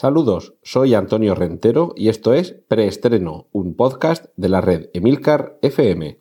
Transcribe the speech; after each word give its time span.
Saludos, 0.00 0.54
soy 0.62 0.94
Antonio 0.94 1.34
Rentero 1.34 1.92
y 1.96 2.08
esto 2.08 2.32
es 2.32 2.54
Preestreno, 2.68 3.48
un 3.50 3.74
podcast 3.74 4.26
de 4.36 4.48
la 4.48 4.60
red 4.60 4.90
Emilcar 4.94 5.58
FM. 5.60 6.20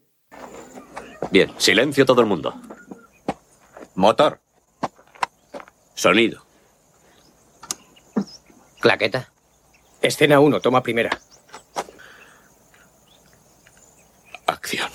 Bien, 1.30 1.52
silencio 1.60 2.04
todo 2.04 2.22
el 2.22 2.26
mundo. 2.26 2.56
Motor. 3.94 4.40
Sonido. 5.94 6.42
Claqueta. 8.80 9.32
Escena 10.02 10.40
1, 10.40 10.60
toma 10.60 10.82
primera. 10.82 11.12
Acción. 14.48 14.90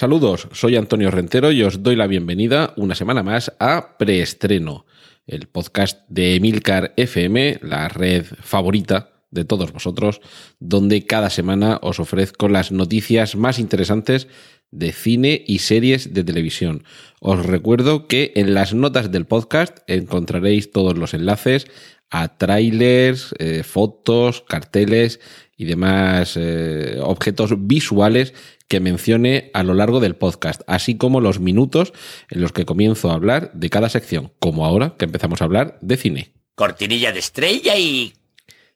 Saludos, 0.00 0.48
soy 0.52 0.76
Antonio 0.76 1.10
Rentero 1.10 1.52
y 1.52 1.62
os 1.62 1.82
doy 1.82 1.96
la 1.96 2.06
bienvenida 2.06 2.74
una 2.76 2.94
semana 2.94 3.22
más 3.22 3.54
a 3.58 3.96
Preestreno, 3.98 4.84
el 5.26 5.48
podcast 5.48 6.00
de 6.08 6.34
Emilcar 6.34 6.92
FM, 6.96 7.60
la 7.62 7.88
red 7.88 8.24
favorita 8.40 9.12
de 9.30 9.44
todos 9.44 9.72
vosotros, 9.72 10.20
donde 10.58 11.06
cada 11.06 11.30
semana 11.30 11.78
os 11.82 12.00
ofrezco 12.00 12.48
las 12.48 12.72
noticias 12.72 13.36
más 13.36 13.58
interesantes 13.58 14.26
de 14.70 14.92
cine 14.92 15.44
y 15.46 15.58
series 15.58 16.14
de 16.14 16.24
televisión. 16.24 16.84
Os 17.20 17.44
recuerdo 17.44 18.06
que 18.06 18.32
en 18.36 18.54
las 18.54 18.74
notas 18.74 19.10
del 19.10 19.26
podcast 19.26 19.78
encontraréis 19.86 20.70
todos 20.70 20.96
los 20.96 21.14
enlaces 21.14 21.66
a 22.10 22.36
trailers, 22.36 23.34
eh, 23.38 23.62
fotos, 23.62 24.42
carteles 24.42 25.20
y 25.56 25.64
demás 25.64 26.36
eh, 26.36 26.98
objetos 27.00 27.66
visuales 27.66 28.34
que 28.68 28.80
mencione 28.80 29.50
a 29.52 29.62
lo 29.62 29.74
largo 29.74 30.00
del 30.00 30.16
podcast, 30.16 30.62
así 30.66 30.96
como 30.96 31.20
los 31.20 31.40
minutos 31.40 31.92
en 32.28 32.40
los 32.40 32.52
que 32.52 32.64
comienzo 32.64 33.10
a 33.10 33.14
hablar 33.14 33.52
de 33.52 33.68
cada 33.68 33.88
sección, 33.88 34.32
como 34.38 34.64
ahora 34.64 34.94
que 34.96 35.06
empezamos 35.06 35.40
a 35.40 35.44
hablar 35.44 35.78
de 35.80 35.96
cine. 35.96 36.32
Cortinilla 36.54 37.12
de 37.12 37.18
estrella 37.18 37.76
y... 37.76 38.12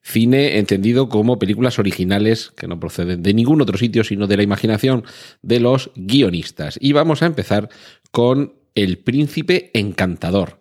Cine 0.07 0.59
entendido 0.59 1.09
como 1.09 1.39
películas 1.39 1.79
originales 1.79 2.51
que 2.55 2.69
no 2.69 2.79
proceden 2.79 3.23
de 3.23 3.33
ningún 3.33 3.63
otro 3.63 3.79
sitio, 3.79 4.05
sino 4.05 4.27
de 4.27 4.37
la 4.37 4.43
imaginación 4.43 5.05
de 5.41 5.61
los 5.61 5.91
guionistas. 5.95 6.77
Y 6.79 6.93
vamos 6.93 7.23
a 7.23 7.27
empezar 7.27 7.71
con 8.11 8.53
el 8.75 8.99
príncipe 8.99 9.71
encantador. 9.75 10.59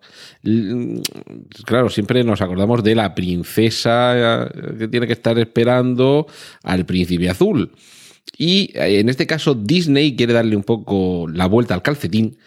Claro, 1.64 1.90
siempre 1.90 2.22
nos 2.22 2.40
acordamos 2.40 2.84
de 2.84 2.94
la 2.94 3.14
princesa 3.14 4.50
que 4.78 4.88
tiene 4.88 5.06
que 5.06 5.14
estar 5.14 5.38
esperando 5.38 6.26
al 6.62 6.86
príncipe 6.86 7.28
azul. 7.28 7.72
Y 8.36 8.70
eh, 8.74 9.00
en 9.00 9.08
este 9.08 9.26
caso 9.26 9.54
Disney 9.54 10.16
quiere 10.16 10.32
darle 10.32 10.56
un 10.56 10.64
poco 10.64 11.26
la 11.28 11.46
vuelta 11.46 11.74
al 11.74 11.82
calcetín 11.82 12.38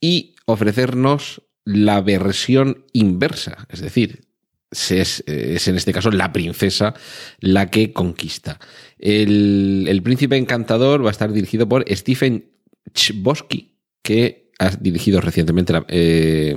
y 0.00 0.34
ofrecernos 0.46 1.42
la 1.64 2.00
versión 2.00 2.84
inversa. 2.92 3.66
Es 3.68 3.80
decir, 3.80 4.24
es, 4.70 5.24
en 5.26 5.76
este 5.76 5.92
caso 5.92 6.10
la 6.10 6.32
princesa 6.32 6.94
la 7.40 7.70
que 7.70 7.92
conquista. 7.92 8.58
El 8.98 10.00
príncipe 10.02 10.36
encantador 10.36 11.04
va 11.04 11.08
a 11.08 11.12
estar 11.12 11.32
dirigido 11.32 11.68
por 11.68 11.84
Stephen 11.88 12.50
Chbosky, 12.94 13.76
que 14.02 14.49
ha 14.60 14.68
dirigido 14.78 15.20
recientemente 15.20 15.72
eh, 15.88 16.54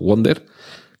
Wonder, 0.00 0.46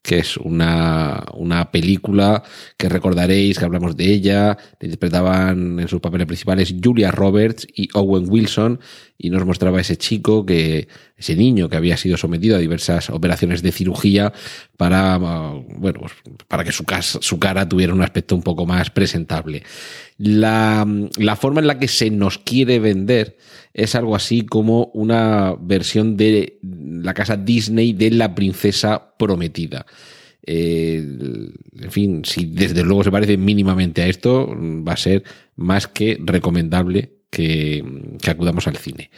que 0.02 0.18
es 0.18 0.36
una, 0.36 1.24
una, 1.34 1.70
película 1.70 2.42
que 2.76 2.88
recordaréis 2.88 3.58
que 3.58 3.64
hablamos 3.64 3.96
de 3.96 4.12
ella, 4.12 4.58
interpretaban 4.80 5.80
en 5.80 5.88
sus 5.88 6.00
papeles 6.00 6.26
principales 6.26 6.74
Julia 6.82 7.10
Roberts 7.10 7.66
y 7.74 7.88
Owen 7.94 8.26
Wilson, 8.28 8.80
y 9.22 9.30
nos 9.30 9.46
mostraba 9.46 9.80
ese 9.80 9.96
chico, 9.96 10.44
que, 10.44 10.88
ese 11.16 11.36
niño 11.36 11.68
que 11.68 11.76
había 11.76 11.96
sido 11.96 12.16
sometido 12.16 12.56
a 12.56 12.58
diversas 12.58 13.08
operaciones 13.08 13.62
de 13.62 13.70
cirugía 13.70 14.32
para, 14.76 15.16
bueno, 15.16 16.00
pues, 16.00 16.12
para 16.48 16.64
que 16.64 16.72
su, 16.72 16.84
su 17.20 17.38
cara 17.38 17.68
tuviera 17.68 17.94
un 17.94 18.02
aspecto 18.02 18.34
un 18.34 18.42
poco 18.42 18.66
más 18.66 18.90
presentable. 18.90 19.62
La, 20.18 20.84
la 21.16 21.36
forma 21.36 21.60
en 21.60 21.68
la 21.68 21.78
que 21.78 21.86
se 21.86 22.10
nos 22.10 22.38
quiere 22.38 22.80
vender 22.80 23.36
es 23.72 23.94
algo 23.94 24.16
así 24.16 24.44
como 24.44 24.90
una 24.92 25.54
versión 25.58 26.16
de 26.16 26.58
la 26.60 27.14
casa 27.14 27.36
Disney 27.36 27.92
de 27.92 28.10
la 28.10 28.34
princesa 28.34 29.14
prometida. 29.16 29.86
Eh, 30.44 30.96
en 31.80 31.90
fin, 31.90 32.24
si 32.24 32.46
desde 32.46 32.82
luego 32.82 33.04
se 33.04 33.12
parece 33.12 33.36
mínimamente 33.36 34.02
a 34.02 34.08
esto, 34.08 34.52
va 34.52 34.94
a 34.94 34.96
ser 34.96 35.22
más 35.54 35.86
que 35.86 36.18
recomendable 36.20 37.21
que, 37.32 37.82
acudamos 38.28 38.68
al 38.68 38.76
cine. 38.76 39.10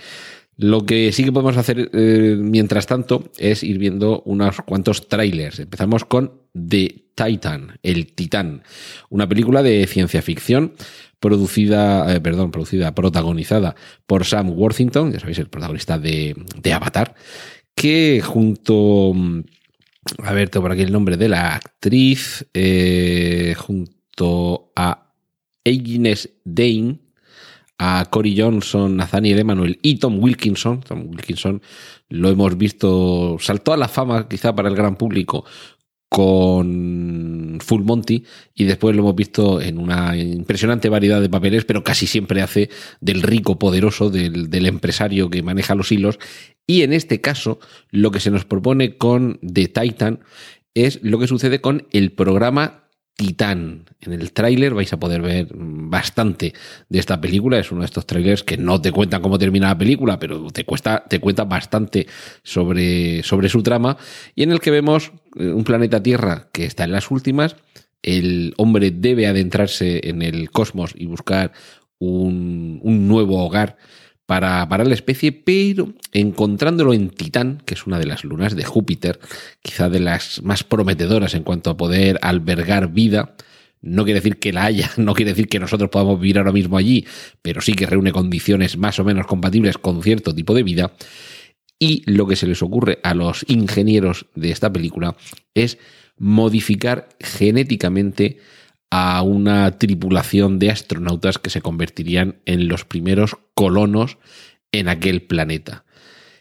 Lo 0.56 0.86
que 0.86 1.10
sí 1.10 1.24
que 1.24 1.32
podemos 1.32 1.56
hacer 1.56 1.90
eh, 1.92 2.36
mientras 2.38 2.86
tanto 2.86 3.30
es 3.38 3.64
ir 3.64 3.78
viendo 3.78 4.22
unos 4.24 4.60
cuantos 4.62 5.08
trailers. 5.08 5.58
Empezamos 5.58 6.04
con 6.04 6.42
The 6.52 7.06
Titan, 7.16 7.78
El 7.82 8.12
Titán, 8.12 8.62
una 9.10 9.28
película 9.28 9.64
de 9.64 9.84
ciencia 9.88 10.22
ficción 10.22 10.74
producida, 11.18 12.14
eh, 12.14 12.20
perdón, 12.20 12.52
producida, 12.52 12.94
protagonizada 12.94 13.74
por 14.06 14.24
Sam 14.24 14.50
Worthington, 14.50 15.12
ya 15.12 15.18
sabéis, 15.18 15.38
el 15.38 15.48
protagonista 15.48 15.98
de, 15.98 16.36
Avatar, 16.72 17.14
que 17.74 18.20
junto, 18.22 19.12
a 20.22 20.32
ver, 20.32 20.50
tengo 20.50 20.64
por 20.64 20.72
aquí 20.72 20.82
el 20.82 20.92
nombre 20.92 21.16
de 21.16 21.28
la 21.28 21.56
actriz, 21.56 22.46
eh, 22.54 23.54
junto 23.56 24.70
a 24.76 25.14
Agnes 25.64 26.30
Dane, 26.44 26.98
a 27.78 28.06
Cory 28.10 28.38
Johnson, 28.38 28.96
Nathaniel 28.96 29.38
Emanuel 29.40 29.78
y 29.82 29.96
Tom 29.96 30.18
Wilkinson. 30.22 30.80
Tom 30.80 31.08
Wilkinson 31.08 31.62
lo 32.08 32.30
hemos 32.30 32.56
visto, 32.56 33.36
saltó 33.40 33.72
a 33.72 33.76
la 33.76 33.88
fama 33.88 34.28
quizá 34.28 34.54
para 34.54 34.68
el 34.68 34.76
gran 34.76 34.96
público 34.96 35.44
con 36.08 37.58
Full 37.60 37.82
Monty 37.82 38.24
y 38.54 38.64
después 38.64 38.94
lo 38.94 39.02
hemos 39.02 39.16
visto 39.16 39.60
en 39.60 39.78
una 39.78 40.16
impresionante 40.16 40.88
variedad 40.88 41.20
de 41.20 41.28
papeles, 41.28 41.64
pero 41.64 41.82
casi 41.82 42.06
siempre 42.06 42.40
hace 42.40 42.70
del 43.00 43.20
rico 43.20 43.58
poderoso, 43.58 44.10
del, 44.10 44.48
del, 44.48 44.66
empresario 44.66 45.28
que 45.28 45.42
maneja 45.42 45.74
los 45.74 45.90
hilos. 45.90 46.20
Y 46.68 46.82
en 46.82 46.92
este 46.92 47.20
caso, 47.20 47.58
lo 47.90 48.12
que 48.12 48.20
se 48.20 48.30
nos 48.30 48.44
propone 48.44 48.96
con 48.96 49.40
The 49.42 49.66
Titan 49.66 50.20
es 50.74 51.00
lo 51.02 51.18
que 51.18 51.26
sucede 51.26 51.60
con 51.60 51.88
el 51.90 52.12
programa 52.12 52.83
Titán. 53.16 53.84
En 54.00 54.12
el 54.12 54.32
tráiler 54.32 54.74
vais 54.74 54.92
a 54.92 54.98
poder 54.98 55.22
ver 55.22 55.48
bastante 55.54 56.52
de 56.88 56.98
esta 56.98 57.20
película. 57.20 57.58
Es 57.58 57.70
uno 57.70 57.82
de 57.82 57.86
estos 57.86 58.06
trailers 58.06 58.42
que 58.42 58.56
no 58.56 58.80
te 58.80 58.90
cuentan 58.90 59.22
cómo 59.22 59.38
termina 59.38 59.68
la 59.68 59.78
película, 59.78 60.18
pero 60.18 60.50
te, 60.50 60.64
cuesta, 60.64 61.04
te 61.08 61.20
cuenta 61.20 61.44
bastante 61.44 62.06
sobre, 62.42 63.22
sobre 63.22 63.48
su 63.48 63.62
trama. 63.62 63.96
Y 64.34 64.42
en 64.42 64.50
el 64.50 64.60
que 64.60 64.72
vemos 64.72 65.12
eh, 65.36 65.46
un 65.46 65.62
planeta 65.64 66.02
Tierra 66.02 66.48
que 66.52 66.64
está 66.64 66.84
en 66.84 66.92
las 66.92 67.10
últimas. 67.10 67.56
El 68.02 68.52
hombre 68.56 68.90
debe 68.90 69.26
adentrarse 69.26 70.08
en 70.08 70.20
el 70.20 70.50
cosmos 70.50 70.92
y 70.96 71.06
buscar 71.06 71.52
un, 71.98 72.80
un 72.82 73.08
nuevo 73.08 73.44
hogar 73.44 73.78
para, 74.26 74.68
para 74.68 74.84
la 74.84 74.94
especie, 74.94 75.32
pero 75.32 75.92
encontrándolo 76.12 76.94
en 76.94 77.10
Titán, 77.10 77.62
que 77.64 77.74
es 77.74 77.86
una 77.86 77.98
de 77.98 78.06
las 78.06 78.24
lunas 78.24 78.56
de 78.56 78.64
Júpiter, 78.64 79.20
quizá 79.62 79.88
de 79.88 80.00
las 80.00 80.42
más 80.42 80.64
prometedoras 80.64 81.34
en 81.34 81.42
cuanto 81.42 81.70
a 81.70 81.76
poder 81.76 82.18
albergar 82.22 82.92
vida, 82.92 83.34
no 83.84 84.04
quiere 84.04 84.20
decir 84.20 84.38
que 84.38 84.52
la 84.52 84.64
haya, 84.64 84.90
no 84.96 85.14
quiere 85.14 85.32
decir 85.32 85.48
que 85.48 85.60
nosotros 85.60 85.90
podamos 85.90 86.18
vivir 86.18 86.38
ahora 86.38 86.52
mismo 86.52 86.76
allí, 86.76 87.06
pero 87.42 87.60
sí 87.60 87.74
que 87.74 87.86
reúne 87.86 88.12
condiciones 88.12 88.78
más 88.78 88.98
o 88.98 89.04
menos 89.04 89.26
compatibles 89.26 89.78
con 89.78 90.02
cierto 90.02 90.34
tipo 90.34 90.54
de 90.54 90.62
vida. 90.62 90.92
Y 91.78 92.02
lo 92.10 92.26
que 92.26 92.36
se 92.36 92.46
les 92.46 92.62
ocurre 92.62 93.00
a 93.02 93.14
los 93.14 93.44
ingenieros 93.48 94.26
de 94.34 94.50
esta 94.50 94.72
película 94.72 95.16
es 95.54 95.76
modificar 96.16 97.08
genéticamente 97.20 98.38
a 98.96 99.22
una 99.22 99.76
tripulación 99.76 100.60
de 100.60 100.70
astronautas 100.70 101.38
que 101.38 101.50
se 101.50 101.60
convertirían 101.60 102.36
en 102.46 102.68
los 102.68 102.84
primeros 102.84 103.36
colonos 103.54 104.18
en 104.70 104.88
aquel 104.88 105.22
planeta, 105.22 105.84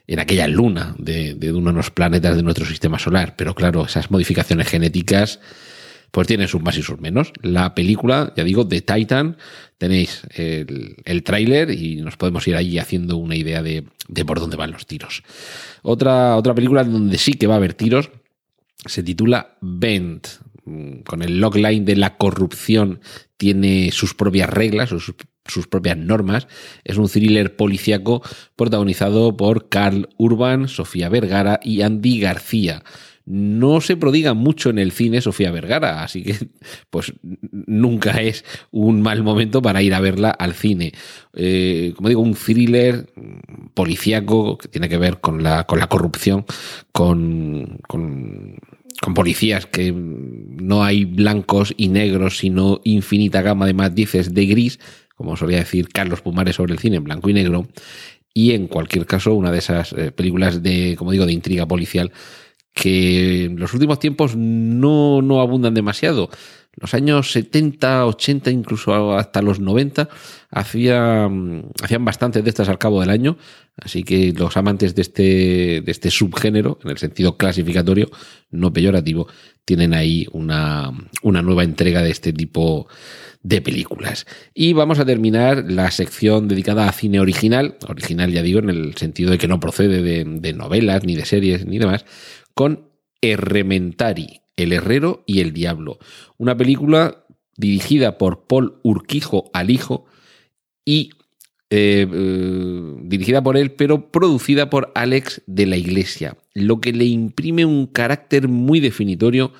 en 0.06 0.19
aquella 0.19 0.47
luna 0.47 0.94
de, 1.00 1.36
uno 1.52 1.72
de 1.72 1.78
los 1.78 1.90
planetas 1.90 2.36
de 2.36 2.44
nuestro 2.44 2.68
sistema 2.68 3.00
solar. 3.00 3.36
Pero 3.38 3.56
claro, 3.56 3.84
esas 3.84 4.12
modificaciones 4.12 4.68
genéticas 4.68 5.39
pues 6.12 6.28
tienen 6.28 6.48
sus 6.48 6.62
más 6.62 6.78
y 6.78 6.83
sus 6.83 7.00
menos. 7.00 7.33
La 7.42 7.74
película, 7.74 8.31
ya 8.38 8.44
digo, 8.44 8.66
de 8.66 8.81
Titan, 8.81 9.38
tenéis 9.80 10.22
el, 10.36 10.98
el 11.06 11.24
tráiler 11.24 11.72
y 11.72 11.95
nos 12.01 12.18
podemos 12.18 12.48
ir 12.48 12.56
ahí 12.56 12.78
haciendo 12.78 13.18
una 13.18 13.36
idea 13.36 13.63
de, 13.63 13.86
de, 14.07 14.25
por 14.25 14.39
dónde 14.39 14.57
van 14.57 14.74
los 14.74 14.86
tiros. 14.86 15.24
Otra, 15.81 16.36
otra 16.36 16.54
película 16.54 16.83
donde 16.83 17.18
sí 17.18 17.33
que 17.33 17.48
va 17.48 17.56
a 17.56 17.57
haber 17.57 17.74
tiros 17.74 18.12
se 18.86 19.01
titula 19.01 19.57
Bent, 19.60 20.28
con 21.06 21.21
el 21.21 21.39
logline 21.39 21.86
de 21.86 21.95
la 21.95 22.18
corrupción 22.18 23.01
tiene 23.38 23.92
sus 23.92 24.13
propias 24.13 24.50
reglas, 24.50 24.89
sus, 24.89 25.68
propias 25.68 25.98
normas. 25.98 26.48
Es 26.83 26.98
un 26.98 27.10
thriller 27.10 27.56
policíaco 27.56 28.21
protagonizado 28.56 29.36
por 29.36 29.68
Carl 29.68 30.10
Urban, 30.18 30.68
Sofía 30.68 31.10
Vergara 31.10 31.60
y 31.62 31.81
Andy 31.81 32.19
García. 32.19 32.83
No 33.25 33.80
se 33.80 33.95
prodiga 33.95 34.33
mucho 34.33 34.69
en 34.69 34.80
el 34.80 34.92
cine 34.92 35.21
Sofía 35.21 35.51
Vergara, 35.51 36.04
así 36.04 36.24
que 36.24 36.36
pues 36.89 37.13
nunca 37.51 38.21
es 38.21 38.44
un 38.71 39.01
mal 39.01 39.24
momento 39.24 39.62
para 39.62 39.81
ir 39.81 39.94
a 39.94 40.01
verla 40.01 40.30
al 40.30 40.54
cine. 40.54 40.92
Eh, 41.33 41.94
como 41.95 42.09
digo, 42.09 42.21
un 42.21 42.36
thriller 42.36 43.13
policíaco 43.74 44.57
que 44.57 44.68
tiene 44.68 44.89
que 44.89 44.98
ver 44.98 45.21
con 45.21 45.42
la, 45.42 45.66
con 45.66 45.80
la 45.80 45.88
corrupción, 45.88 46.45
con, 46.92 47.80
con 47.88 48.57
con 49.04 49.14
policías 49.14 49.66
que 49.66 49.92
no 49.92 50.86
hay 50.86 51.04
blancos 51.04 51.74
y 51.76 51.90
negros, 51.90 52.38
sino 52.38 52.80
infinita 52.86 53.42
gama 53.42 53.66
de 53.66 53.74
matices 53.74 54.34
de 54.34 54.46
gris, 54.46 54.80
como 55.18 55.36
solía 55.36 55.58
decir 55.58 55.90
Carlos 55.90 56.22
Pumares 56.22 56.56
sobre 56.56 56.72
el 56.72 56.80
cine 56.80 56.96
en 56.96 57.04
blanco 57.04 57.30
y 57.30 57.34
negro, 57.34 57.68
y 58.34 58.54
en 58.54 58.68
cualquier 58.68 59.06
caso 59.06 59.34
una 59.34 59.52
de 59.52 59.58
esas 59.58 59.92
eh, 59.92 60.14
películas 60.14 60.64
de, 60.64 60.96
como 60.98 61.12
digo, 61.12 61.26
de 61.26 61.34
intriga 61.34 61.68
policial 61.68 62.14
que 62.74 63.44
en 63.44 63.60
los 63.60 63.74
últimos 63.74 64.00
tiempos 64.00 64.38
no, 64.38 65.22
no 65.22 65.42
abundan 65.42 65.74
demasiado. 65.74 66.30
Los 66.75 66.96
años 66.96 67.31
70, 67.31 68.08
80, 68.08 68.50
incluso 68.50 69.16
hasta 69.16 69.44
los 69.44 69.60
90, 69.60 70.10
hacían, 70.50 71.66
hacían 71.84 72.04
bastantes 72.04 72.44
de 72.44 72.50
estas 72.50 72.68
al 72.68 72.80
cabo 72.80 73.00
del 73.02 73.12
año. 73.12 73.38
Así 73.78 74.04
que 74.04 74.34
los 74.34 74.58
amantes 74.58 74.96
de 74.96 75.04
este, 75.04 75.81
de 75.81 75.92
este 75.92 76.10
subgénero, 76.10 76.80
en 76.84 76.92
el 76.92 76.98
sentido 76.98 77.38
clasificatorio, 77.38 78.10
no 78.50 78.74
peyorativo, 78.74 79.28
tienen 79.66 79.94
ahí 79.94 80.28
una, 80.31 80.92
una 81.22 81.42
nueva 81.42 81.64
entrega 81.64 82.02
de 82.02 82.12
este 82.12 82.34
tipo 82.34 82.88
de 83.44 83.62
películas. 83.62 84.26
Y 84.54 84.74
vamos 84.74 85.00
a 85.00 85.06
terminar 85.06 85.66
la 85.69 85.92
sección 85.92 86.48
dedicada 86.48 86.88
a 86.88 86.92
cine 86.92 87.19
original, 87.19 87.78
original 87.88 88.31
ya 88.31 88.42
digo, 88.42 88.60
en 88.60 88.69
el 88.69 88.96
sentido 88.96 89.31
de 89.31 89.38
que 89.38 89.48
no 89.48 89.60
procede 89.60 90.02
de, 90.02 90.24
de 90.26 90.54
novelas, 90.54 91.04
ni 91.04 91.16
de 91.16 91.26
series, 91.26 91.66
ni 91.66 91.78
demás, 91.78 92.06
con 92.56 92.90
Errementari, 93.22 94.43
El 94.56 94.74
Herrero 94.74 95.24
y 95.26 95.40
el 95.40 95.54
Diablo. 95.54 96.00
Una 96.38 96.56
película 96.56 97.26
dirigida 97.58 98.18
por 98.18 98.48
Paul 98.48 98.80
Urquijo 98.84 99.50
Alijo 99.54 100.06
y 100.86 101.12
eh, 101.70 102.08
eh, 102.12 102.96
dirigida 103.02 103.42
por 103.42 103.58
él, 103.58 103.72
pero 103.72 104.12
producida 104.12 104.70
por 104.70 104.92
Alex 104.94 105.42
de 105.48 105.66
la 105.66 105.78
Iglesia, 105.78 106.38
lo 106.54 106.80
que 106.80 106.94
le 106.94 107.06
imprime 107.06 107.66
un 107.66 107.88
carácter 107.88 108.48
muy 108.48 108.80
definitorio 108.80 109.54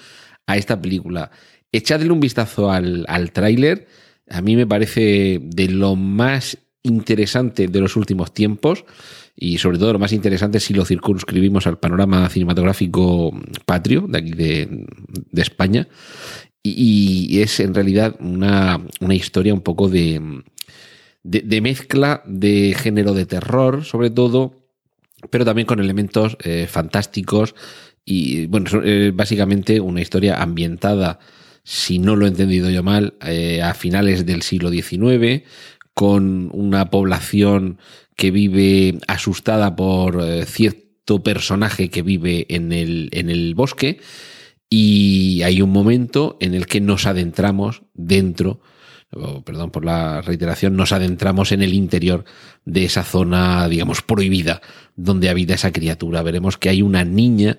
a 0.46 0.58
esta 0.58 0.80
película. 0.80 1.32
Echadle 1.72 2.12
un 2.12 2.20
vistazo 2.20 2.70
al, 2.70 3.06
al 3.08 3.32
tráiler, 3.32 3.88
a 4.30 4.42
mí 4.42 4.56
me 4.56 4.68
parece 4.68 5.40
de 5.42 5.70
lo 5.70 5.96
más 5.96 6.58
interesante 6.84 7.68
de 7.68 7.80
los 7.80 7.96
últimos 7.96 8.34
tiempos 8.34 8.86
y 9.36 9.58
sobre 9.58 9.78
todo 9.78 9.94
lo 9.94 10.00
más 10.00 10.14
interesante 10.14 10.60
si 10.60 10.74
lo 10.74 10.86
circunscribimos 10.86 11.68
al 11.68 11.80
panorama 11.80 12.30
cinematográfico 12.30 13.32
patrio 13.66 14.06
de 14.08 14.18
aquí 14.18 14.32
de, 14.32 14.86
España. 15.42 15.88
Y, 16.62 17.42
es 17.42 17.60
en 17.60 17.74
realidad 17.74 18.16
una, 18.20 18.80
una 19.02 19.16
historia 19.16 19.54
un 19.54 19.62
poco 19.62 19.90
de, 19.90 20.44
de, 21.24 21.62
mezcla 21.62 22.24
de 22.26 22.74
género 22.78 23.14
de 23.14 23.26
terror 23.26 23.84
sobre 23.84 24.10
todo 24.10 24.64
pero 25.30 25.46
también 25.46 25.66
con 25.66 25.80
elementos 25.80 26.38
eh, 26.44 26.68
fantásticos. 26.70 27.56
Y 28.06 28.48
bueno, 28.48 28.70
eh, 28.84 29.12
básicamente 29.14 29.80
una 29.80 30.02
historia 30.02 30.42
ambientada 30.42 31.20
si 31.64 31.98
no 31.98 32.16
lo 32.16 32.26
he 32.26 32.30
entendido 32.30 32.70
yo 32.70 32.84
mal, 32.84 33.16
eh, 33.26 33.62
a 33.62 33.74
finales 33.74 34.26
del 34.26 34.42
siglo 34.42 34.70
XIX, 34.70 35.44
con 35.94 36.50
una 36.52 36.90
población 36.90 37.78
que 38.24 38.32
vive 38.32 39.00
asustada 39.10 39.76
por 39.76 40.24
eh, 40.24 40.46
cierto 40.46 41.22
personaje 41.24 41.90
que 41.90 42.04
vive 42.04 42.46
en 42.48 42.72
el, 42.72 43.10
en 43.12 43.30
el 43.30 43.54
bosque 43.54 44.00
y 44.70 45.42
hay 45.42 45.62
un 45.62 45.72
momento 45.72 46.38
en 46.40 46.54
el 46.54 46.66
que 46.66 46.80
nos 46.80 47.06
adentramos 47.06 47.82
dentro, 47.94 48.62
perdón 49.44 49.72
por 49.72 49.84
la 49.84 50.22
reiteración, 50.22 50.78
nos 50.78 50.94
adentramos 50.94 51.52
en 51.52 51.64
el 51.64 51.74
interior 51.74 52.24
de 52.64 52.86
esa 52.86 53.04
zona, 53.04 53.68
digamos, 53.68 54.02
prohibida 54.02 54.62
donde 54.96 55.28
habita 55.28 55.56
esa 55.56 55.74
criatura. 55.74 56.24
Veremos 56.24 56.58
que 56.58 56.70
hay 56.70 56.82
una 56.82 57.04
niña 57.04 57.58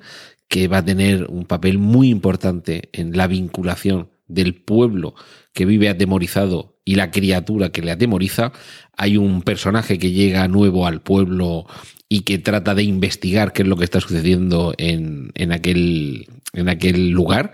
que 0.49 0.67
va 0.67 0.79
a 0.79 0.85
tener 0.87 1.27
un 1.27 1.45
papel 1.45 1.77
muy 1.77 2.09
importante 2.09 2.89
en 2.95 3.15
la 3.15 3.27
vinculación 3.27 4.14
del 4.27 4.55
pueblo 4.55 5.15
que 5.53 5.65
vive 5.65 5.89
atemorizado 5.89 6.79
y 6.85 6.97
la 6.97 7.11
criatura 7.11 7.71
que 7.71 7.83
le 7.83 7.91
atemoriza, 7.91 8.53
hay 8.97 9.17
un 9.17 9.43
personaje 9.43 9.99
que 9.99 10.13
llega 10.13 10.49
nuevo 10.49 10.87
al 10.87 11.03
pueblo 11.03 11.67
y 12.09 12.21
que 12.21 12.39
trata 12.39 12.75
de 12.75 12.83
investigar 12.83 13.53
qué 13.53 13.63
es 13.63 13.69
lo 13.69 13.77
que 13.77 13.85
está 13.85 14.01
sucediendo 14.01 14.75
en, 14.77 15.33
en, 15.35 15.53
aquel, 15.53 16.29
en 16.53 16.69
aquel 16.69 17.11
lugar. 17.11 17.53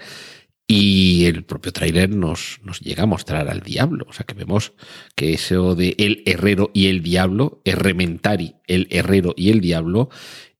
Y 0.66 1.24
el 1.24 1.44
propio 1.44 1.72
tráiler 1.72 2.10
nos, 2.10 2.60
nos 2.62 2.80
llega 2.80 3.02
a 3.02 3.06
mostrar 3.06 3.48
al 3.48 3.60
diablo. 3.60 4.06
O 4.08 4.12
sea 4.12 4.24
que 4.24 4.34
vemos 4.34 4.72
que 5.16 5.32
eso 5.32 5.74
de 5.74 5.96
el 5.98 6.22
herrero 6.26 6.70
y 6.72 6.86
el 6.86 7.02
diablo, 7.02 7.60
Errementari, 7.64 8.54
el 8.68 8.86
herrero 8.90 9.34
y 9.36 9.50
el 9.50 9.60
diablo, 9.60 10.10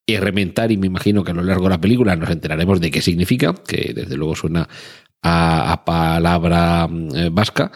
Errementari, 0.07 0.77
me 0.77 0.89
imagino 0.89 1.23
que 1.23 1.31
a 1.31 1.35
lo 1.35 1.43
largo 1.43 1.65
de 1.65 1.71
la 1.71 1.81
película 1.81 2.17
nos 2.17 2.31
enteraremos 2.31 2.81
de 2.81 2.91
qué 2.91 3.01
significa, 3.03 3.55
que 3.55 3.93
desde 3.95 4.17
luego 4.17 4.35
suena 4.35 4.69
a, 5.23 5.83
palabra 5.85 6.89
eh, 7.15 7.29
vasca. 7.33 7.73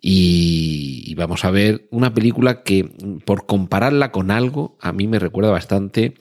Y, 0.00 1.02
y, 1.06 1.14
vamos 1.14 1.44
a 1.44 1.50
ver 1.50 1.88
una 1.90 2.12
película 2.12 2.62
que, 2.62 2.84
por 3.24 3.46
compararla 3.46 4.12
con 4.12 4.30
algo, 4.30 4.76
a 4.80 4.92
mí 4.92 5.06
me 5.06 5.18
recuerda 5.18 5.50
bastante 5.50 6.14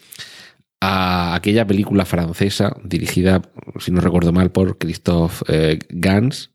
a 0.85 1.33
aquella 1.35 1.65
película 1.65 2.03
francesa 2.03 2.75
dirigida, 2.83 3.41
si 3.79 3.91
no 3.91 4.01
recuerdo 4.01 4.33
mal, 4.33 4.51
por 4.51 4.77
Christophe 4.77 5.45
eh, 5.47 5.79
Gans, 5.87 6.51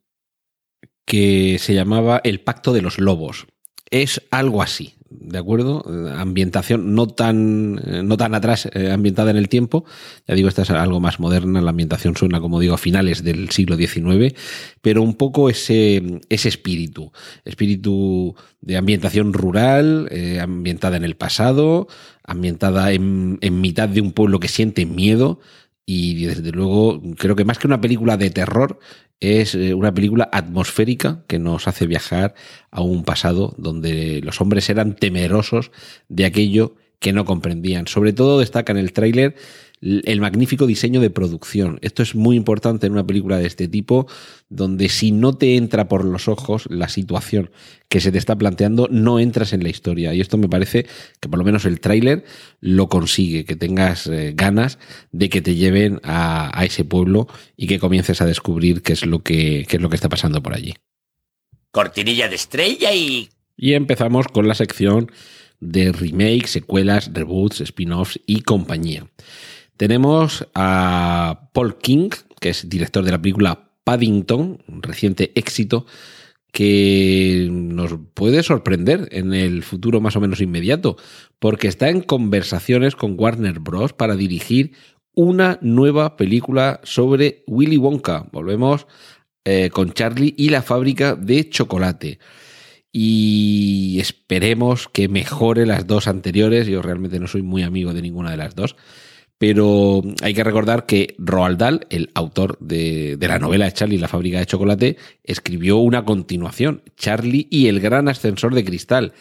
que 1.07 1.57
se 1.59 1.73
llamaba 1.73 2.21
El 2.23 2.41
Pacto 2.41 2.75
de 2.75 2.83
los 2.83 2.99
Lobos. 2.99 3.47
Es 3.91 4.21
algo 4.31 4.61
así, 4.61 4.97
¿de 5.11 5.39
acuerdo? 5.39 5.85
Ambientación 6.17 6.95
no 6.95 7.07
tan, 7.07 7.75
no 8.07 8.17
tan 8.17 8.35
atrás, 8.35 8.69
eh, 8.73 8.91
ambientada 8.91 9.31
en 9.31 9.37
el 9.37 9.49
tiempo. 9.49 9.85
Ya 10.27 10.35
digo, 10.35 10.49
esta 10.49 10.63
es 10.63 10.71
algo 10.71 11.01
más 11.01 11.19
moderna, 11.21 11.61
la 11.61 11.71
ambientación 11.71 12.17
suena, 12.17 12.41
como 12.41 12.61
digo, 12.61 12.75
a 12.75 12.79
finales 12.79 13.23
del 13.25 13.51
siglo 13.51 13.77
XIX, 13.77 14.35
pero 14.83 15.03
un 15.03 15.15
poco 15.15 15.51
ese, 15.51 16.21
ese 16.29 16.49
espíritu, 16.49 17.13
espíritu 17.45 18.35
de 18.61 18.77
ambientación 18.77 19.33
rural, 19.33 20.09
eh, 20.11 20.41
ambientada 20.41 20.97
en 20.97 21.05
el 21.05 21.17
pasado, 21.17 21.89
ambientada 22.25 22.93
en, 22.93 23.39
en 23.41 23.61
mitad 23.61 23.89
de 23.89 24.01
un 24.01 24.13
pueblo 24.13 24.41
que 24.41 24.49
siente 24.49 24.85
miedo, 24.85 25.41
y 25.91 26.27
desde 26.27 26.53
luego 26.53 27.01
creo 27.17 27.35
que 27.35 27.47
más 27.47 27.59
que 27.59 27.67
una 27.67 27.81
película 27.81 28.19
de 28.19 28.29
terror 28.29 28.79
es 29.21 29.55
eh, 29.55 29.73
una 29.73 29.95
película 29.95 30.29
atmosférica 30.31 31.25
que 31.27 31.39
nos 31.39 31.67
hace 31.67 31.87
viajar 31.87 32.35
a 32.71 32.83
un 32.83 33.05
pasado 33.05 33.55
donde 33.57 34.21
los 34.23 34.43
hombres 34.43 34.69
eran 34.69 34.97
temerosos 34.97 35.71
de 36.11 36.27
aquello 36.27 36.75
que 36.99 37.15
no 37.15 37.25
comprendían. 37.25 37.87
Sobre 37.87 38.13
todo 38.13 38.39
destaca 38.39 38.71
en 38.71 38.77
el 38.77 38.93
tráiler 38.93 39.37
el 39.81 40.21
magnífico 40.21 40.67
diseño 40.67 41.01
de 41.01 41.11
producción. 41.11 41.79
Esto 41.83 42.03
es 42.03 42.15
muy 42.15 42.37
importante 42.37 42.87
en 42.87 42.93
una 42.93 43.07
película 43.07 43.39
de 43.39 43.47
este 43.47 43.69
tipo, 43.69 44.07
donde 44.49 44.89
si 44.89 45.13
no 45.13 45.37
te 45.37 45.57
entra 45.57 45.89
por 45.89 46.05
los 46.05 46.29
ojos 46.29 46.67
la 46.71 46.89
situación 46.89 47.51
que 47.89 48.01
se 48.01 48.13
te 48.13 48.19
está 48.19 48.37
planteando, 48.37 48.89
no 48.91 49.21
entras 49.21 49.53
en 49.53 49.63
la 49.63 49.69
historia. 49.69 50.13
Y 50.15 50.21
esto 50.21 50.37
me 50.37 50.49
parece 50.49 50.87
que 51.21 51.29
por 51.29 51.39
lo 51.39 51.45
menos 51.45 51.65
el 51.65 51.81
tráiler 51.81 52.25
lo 52.61 52.89
consigue, 52.89 53.45
que 53.45 53.57
tengas 53.57 54.07
eh, 54.07 54.33
ganas 54.35 54.79
de 55.13 55.29
que 55.29 55.41
te 55.41 55.55
lleven 55.55 56.01
a, 56.03 56.51
a, 56.59 56.65
ese 56.65 56.85
pueblo 56.85 57.29
y 57.57 57.67
que 57.67 57.79
comiences 57.79 58.21
a 58.21 58.27
descubrir 58.27 58.83
qué 58.83 58.93
es 58.93 59.07
lo 59.07 59.23
que, 59.23 59.65
qué 59.69 59.77
es 59.77 59.83
lo 59.83 59.89
que 59.89 59.97
está 59.97 60.09
pasando 60.09 60.43
por 60.43 60.55
allí. 60.55 60.75
Cortinilla 61.71 62.29
de 62.29 62.35
estrella 62.35 62.93
y... 62.93 63.29
Y 63.57 63.75
empezamos 63.75 64.29
con 64.29 64.47
la 64.47 64.55
sección 64.55 65.11
de 65.61 65.93
remakes, 65.93 66.51
secuelas, 66.51 67.11
reboots, 67.13 67.61
spin-offs 67.61 68.21
y 68.27 68.43
compañía. 68.43 69.07
Tenemos 69.79 70.49
a 70.55 71.49
Paul 71.55 71.79
King, 71.79 72.11
que 72.41 72.51
es 72.51 72.69
director 72.69 73.05
de 73.05 73.13
la 73.13 73.23
película 73.23 73.71
Paddington, 73.85 74.63
un 74.67 74.83
reciente 74.83 75.31
éxito 75.37 75.87
que 76.53 77.49
nos 77.51 77.95
puede 78.13 78.43
sorprender 78.43 79.09
en 79.13 79.33
el 79.33 79.63
futuro 79.63 80.01
más 80.01 80.17
o 80.17 80.21
menos 80.21 80.41
inmediato, 80.41 80.97
porque 81.39 81.69
está 81.69 81.91
en 81.91 82.01
conversaciones 82.01 82.97
con 82.97 83.15
Warner 83.17 83.61
Bros. 83.61 83.93
para 83.93 84.17
dirigir 84.17 84.73
una 85.15 85.61
nueva 85.63 86.17
película 86.17 86.81
sobre 86.83 87.45
Willy 87.47 87.77
Wonka. 87.77 88.27
Volvemos 88.33 88.89
eh, 89.45 89.71
con 89.71 89.93
Charlie 89.93 90.35
y 90.37 90.49
la 90.49 90.63
fábrica 90.63 91.15
de 91.15 91.49
chocolate 91.49 92.19
y 92.91 93.99
esperemos 94.01 94.89
que 94.89 95.09
mejore 95.09 95.67
las 95.67 95.87
dos 95.87 96.09
anteriores. 96.09 96.67
Yo 96.67 96.83
realmente 96.83 97.21
no 97.21 97.29
soy 97.29 97.43
muy 97.43 97.63
amigo 97.63 97.95
de 97.95 98.03
ninguna 98.03 98.33
de 98.33 98.39
las 98.39 98.57
dos. 98.57 98.75
Pero 99.39 100.03
hay 100.21 100.35
que 100.35 100.43
recordar 100.43 100.85
que 100.85 101.15
Roald 101.19 101.59
Dahl, 101.59 101.87
el 101.91 102.11
autor 102.15 102.59
de, 102.59 103.17
la 103.21 103.39
novela 103.39 103.71
Charlie 103.73 103.99
la 103.99 104.09
fábrica 104.09 104.41
de 104.41 104.47
chocolate, 104.47 104.97
escribió 105.23 105.77
una 105.77 106.05
continuación, 106.05 106.83
Charlie 106.97 107.47
y 107.49 107.69
el 107.69 107.79
gran 107.79 108.09
ascensor 108.09 108.55
de 108.55 108.65
cristal. 108.65 109.13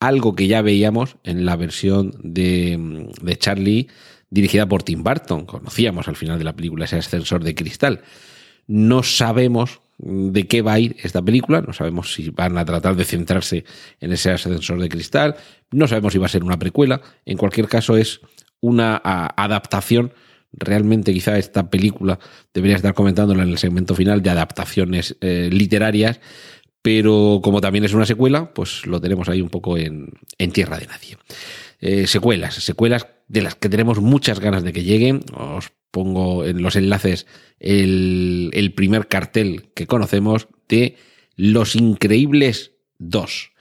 Algo 0.00 0.34
que 0.34 0.48
ya 0.48 0.60
veíamos 0.60 1.16
en 1.22 1.46
la 1.46 1.54
versión 1.54 2.16
de, 2.22 3.08
de 3.22 3.36
Charlie 3.36 3.88
dirigida 4.28 4.66
por 4.66 4.82
Tim 4.82 5.04
Burton. 5.04 5.46
Conocíamos 5.46 6.08
al 6.08 6.16
final 6.16 6.36
de 6.36 6.44
la 6.44 6.56
película 6.56 6.86
ese 6.86 6.96
ascensor 6.96 7.44
de 7.44 7.54
cristal. 7.54 8.00
No 8.66 9.04
sabemos 9.04 9.80
de 9.98 10.46
qué 10.46 10.62
va 10.62 10.72
a 10.72 10.80
ir 10.80 10.96
esta 11.02 11.22
película, 11.22 11.60
no 11.60 11.72
sabemos 11.72 12.12
si 12.12 12.30
van 12.30 12.58
a 12.58 12.64
tratar 12.64 12.96
de 12.96 13.04
centrarse 13.04 13.64
en 14.00 14.12
ese 14.12 14.32
ascensor 14.32 14.80
de 14.80 14.88
cristal, 14.88 15.36
no 15.70 15.86
sabemos 15.86 16.12
si 16.12 16.18
va 16.18 16.26
a 16.26 16.30
ser 16.30 16.42
una 16.42 16.58
precuela, 16.58 17.00
en 17.24 17.38
cualquier 17.38 17.68
caso 17.68 17.96
es 17.96 18.20
una 18.64 18.96
adaptación 18.96 20.12
Realmente 20.56 21.12
quizá 21.12 21.38
esta 21.38 21.68
película 21.68 22.18
debería 22.52 22.76
estar 22.76 22.94
comentándola 22.94 23.42
en 23.42 23.50
el 23.50 23.58
segmento 23.58 23.94
final 23.94 24.22
de 24.22 24.30
adaptaciones 24.30 25.16
eh, 25.20 25.48
literarias, 25.52 26.20
pero 26.82 27.40
como 27.42 27.60
también 27.60 27.84
es 27.84 27.94
una 27.94 28.06
secuela, 28.06 28.52
pues 28.52 28.86
lo 28.86 29.00
tenemos 29.00 29.28
ahí 29.28 29.40
un 29.40 29.48
poco 29.48 29.76
en, 29.76 30.12
tierra 30.52 30.78
de 30.78 30.86
nadie. 30.86 31.18
Eh, 31.80 32.06
secuelas, 32.06 32.54
secuelas 32.54 33.08
de 33.26 33.42
las 33.42 33.56
que 33.56 33.68
tenemos 33.68 34.00
muchas 34.00 34.38
ganas 34.38 34.62
de 34.62 34.72
que 34.72 34.84
lleguen. 34.84 35.24
Os 35.34 35.72
pongo 35.90 36.44
en 36.44 36.62
los 36.62 36.76
enlaces 36.76 37.26
el, 37.58 38.50
el 38.52 38.74
primer 38.74 39.08
cartel 39.08 39.70
que 39.74 39.86
conocemos 39.86 40.48
de 40.68 40.96
Los 41.36 41.74
Increíbles 41.74 42.72
2 42.98 43.53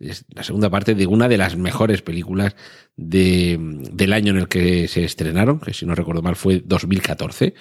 es 0.00 0.24
la 0.34 0.44
segunda 0.44 0.70
parte 0.70 0.94
de 0.94 1.06
una 1.06 1.28
de 1.28 1.38
las 1.38 1.56
mejores 1.56 2.02
películas 2.02 2.54
de, 2.96 3.58
del 3.92 4.12
año 4.12 4.32
en 4.32 4.38
el 4.38 4.48
que 4.48 4.88
se 4.88 5.04
estrenaron, 5.04 5.60
que 5.60 5.74
si 5.74 5.86
no 5.86 5.94
recuerdo 5.94 6.22
mal 6.22 6.36
fue 6.36 6.62
2014. 6.64 7.54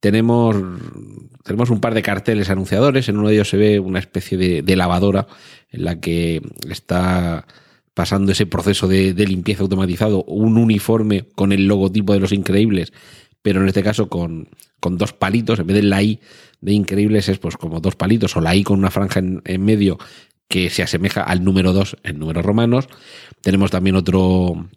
Tenemos, 0.00 0.56
tenemos 1.44 1.70
un 1.70 1.80
par 1.80 1.94
de 1.94 2.02
carteles 2.02 2.50
anunciadores, 2.50 3.08
en 3.08 3.18
uno 3.18 3.28
de 3.28 3.34
ellos 3.34 3.48
se 3.48 3.56
ve 3.56 3.78
una 3.78 4.00
especie 4.00 4.36
de, 4.62 4.76
lavadora 4.76 5.26
en 5.70 5.84
la 5.84 6.00
que 6.00 6.42
está 6.68 7.46
pasando 7.94 8.32
ese 8.32 8.46
proceso 8.46 8.88
de, 8.88 9.14
limpieza 9.14 9.62
automatizado, 9.62 10.24
un 10.24 10.56
uniforme 10.56 11.26
con 11.34 11.52
el 11.52 11.66
logotipo 11.66 12.12
de 12.12 12.20
los 12.20 12.32
increíbles, 12.32 12.92
pero 13.42 13.60
en 13.60 13.68
este 13.68 13.82
caso 13.82 14.08
con, 14.08 14.48
con 14.80 14.98
dos 14.98 15.12
palitos, 15.12 15.60
en 15.60 15.66
vez 15.66 15.76
de 15.76 15.82
la 15.82 16.02
I 16.02 16.20
de 16.60 16.72
increíbles 16.72 17.28
es 17.28 17.38
pues 17.38 17.56
como 17.56 17.80
dos 17.80 17.96
palitos 17.96 18.36
o 18.36 18.40
la 18.40 18.54
I 18.54 18.64
con 18.64 18.78
una 18.78 18.90
franja 18.90 19.18
en, 19.18 19.42
en 19.44 19.64
medio 19.64 19.98
que 20.52 20.68
se 20.68 20.82
asemeja 20.82 21.22
al 21.22 21.42
número 21.42 21.72
2 21.72 21.96
en 22.04 22.18
números 22.18 22.44
romanos. 22.44 22.86
Tenemos 23.40 23.70
también 23.70 23.96
otro, 23.96 24.68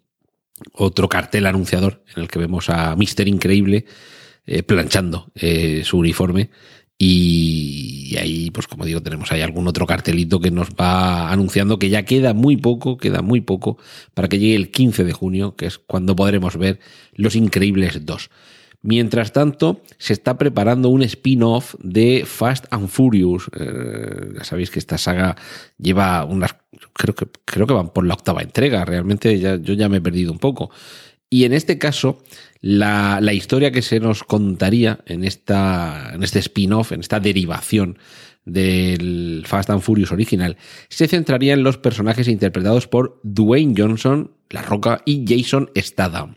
otro 0.72 1.10
cartel 1.10 1.46
anunciador 1.46 2.02
en 2.16 2.24
el 2.24 2.30
que 2.30 2.40
vemos 2.40 2.70
a 2.70 2.96
Mister 2.96 3.28
Increíble 3.28 3.84
eh, 4.46 4.64
planchando 4.64 5.34
eh, 5.36 5.82
su 5.84 5.98
uniforme. 5.98 6.50
Y, 6.98 8.16
ahí, 8.18 8.52
pues 8.52 8.68
como 8.68 8.86
digo, 8.86 9.04
tenemos 9.04 9.34
ahí 9.34 9.42
algún 9.42 9.68
otro 9.68 9.86
cartelito 9.86 10.40
que 10.40 10.50
nos 10.50 10.70
va 10.70 11.30
anunciando 11.30 11.78
que 11.78 11.90
ya 11.90 12.04
queda 12.04 12.34
muy 12.34 12.56
poco, 12.56 12.96
queda 12.96 13.22
muy 13.22 13.42
poco 13.42 13.78
para 14.14 14.30
que 14.30 14.40
llegue 14.40 14.56
el 14.56 14.72
15 14.72 15.04
de 15.04 15.12
junio, 15.12 15.58
que 15.58 15.66
es 15.66 15.78
cuando 15.78 16.16
podremos 16.16 16.56
ver 16.56 16.80
Los 17.16 17.36
Increíbles 17.36 18.06
2. 18.06 18.30
Mientras 18.88 19.34
tanto, 19.34 19.82
se 19.98 20.14
está 20.14 20.38
preparando 20.38 20.90
un 20.90 21.02
spin-off 21.02 21.74
de 21.80 22.24
Fast 22.24 22.66
and 22.70 22.88
Furious. 22.88 23.50
Eh, 23.60 24.34
ya 24.38 24.44
sabéis 24.44 24.70
que 24.70 24.78
esta 24.78 25.00
saga 25.00 25.36
lleva 25.80 26.24
unas. 26.24 26.56
Creo 26.94 27.16
que, 27.16 27.26
creo 27.46 27.66
que 27.66 27.74
van 27.74 27.90
por 27.90 28.06
la 28.06 28.14
octava 28.14 28.44
entrega. 28.44 28.86
Realmente 28.86 29.40
ya, 29.40 29.56
yo 29.56 29.74
ya 29.74 29.90
me 29.90 29.98
he 29.98 30.02
perdido 30.02 30.32
un 30.32 30.38
poco. 30.38 30.70
Y 31.32 31.46
en 31.46 31.54
este 31.54 31.80
caso, 31.80 32.22
la, 32.62 33.18
la 33.22 33.34
historia 33.34 33.72
que 33.72 33.82
se 33.82 34.00
nos 34.00 34.24
contaría 34.24 35.00
en, 35.08 35.24
esta, 35.24 36.12
en 36.14 36.22
este 36.22 36.38
spin-off, 36.38 36.92
en 36.92 37.00
esta 37.00 37.20
derivación 37.20 37.98
del 38.46 39.46
Fast 39.48 39.72
and 39.72 39.82
Furious 39.82 40.12
original, 40.12 40.58
se 40.90 41.08
centraría 41.08 41.54
en 41.54 41.64
los 41.64 41.80
personajes 41.80 42.28
interpretados 42.28 42.88
por 42.88 43.20
Dwayne 43.24 43.74
Johnson, 43.76 44.30
La 44.52 44.62
Roca 44.62 45.02
y 45.06 45.26
Jason 45.28 45.72
Statham. 45.76 46.36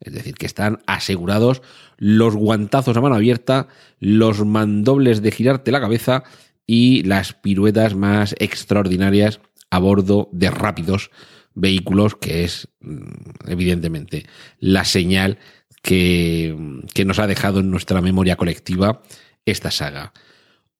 Es 0.00 0.14
decir, 0.14 0.34
que 0.34 0.46
están 0.46 0.80
asegurados 0.86 1.62
los 1.98 2.34
guantazos 2.34 2.96
a 2.96 3.00
mano 3.00 3.16
abierta, 3.16 3.68
los 3.98 4.44
mandobles 4.44 5.20
de 5.20 5.30
girarte 5.30 5.72
la 5.72 5.80
cabeza 5.80 6.24
y 6.66 7.02
las 7.02 7.34
piruetas 7.34 7.94
más 7.94 8.34
extraordinarias 8.38 9.40
a 9.70 9.78
bordo 9.78 10.28
de 10.32 10.50
rápidos 10.50 11.10
vehículos, 11.54 12.16
que 12.16 12.44
es 12.44 12.68
mm, 12.80 13.48
evidentemente 13.48 14.26
la 14.58 14.84
señal 14.84 15.38
que, 15.82 16.82
que 16.94 17.04
nos 17.04 17.18
ha 17.18 17.26
dejado 17.26 17.60
en 17.60 17.70
nuestra 17.70 18.00
memoria 18.00 18.36
colectiva 18.36 19.02
esta 19.44 19.70
saga. 19.70 20.12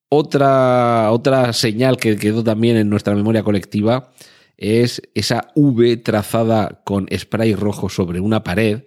Otra, 0.09 1.11
otra 1.13 1.53
señal 1.53 1.97
que 1.97 2.17
quedó 2.17 2.43
también 2.43 2.77
en 2.77 2.91
nuestra 2.91 3.15
memoria 3.15 3.43
colectiva 3.43 4.11
es 4.57 5.01
esa 5.15 5.53
V 5.55 5.97
trazada 5.99 6.83
con 6.85 7.07
spray 7.17 7.55
rojo 7.55 7.89
sobre 7.89 8.21
una 8.21 8.43
pared 8.43 8.85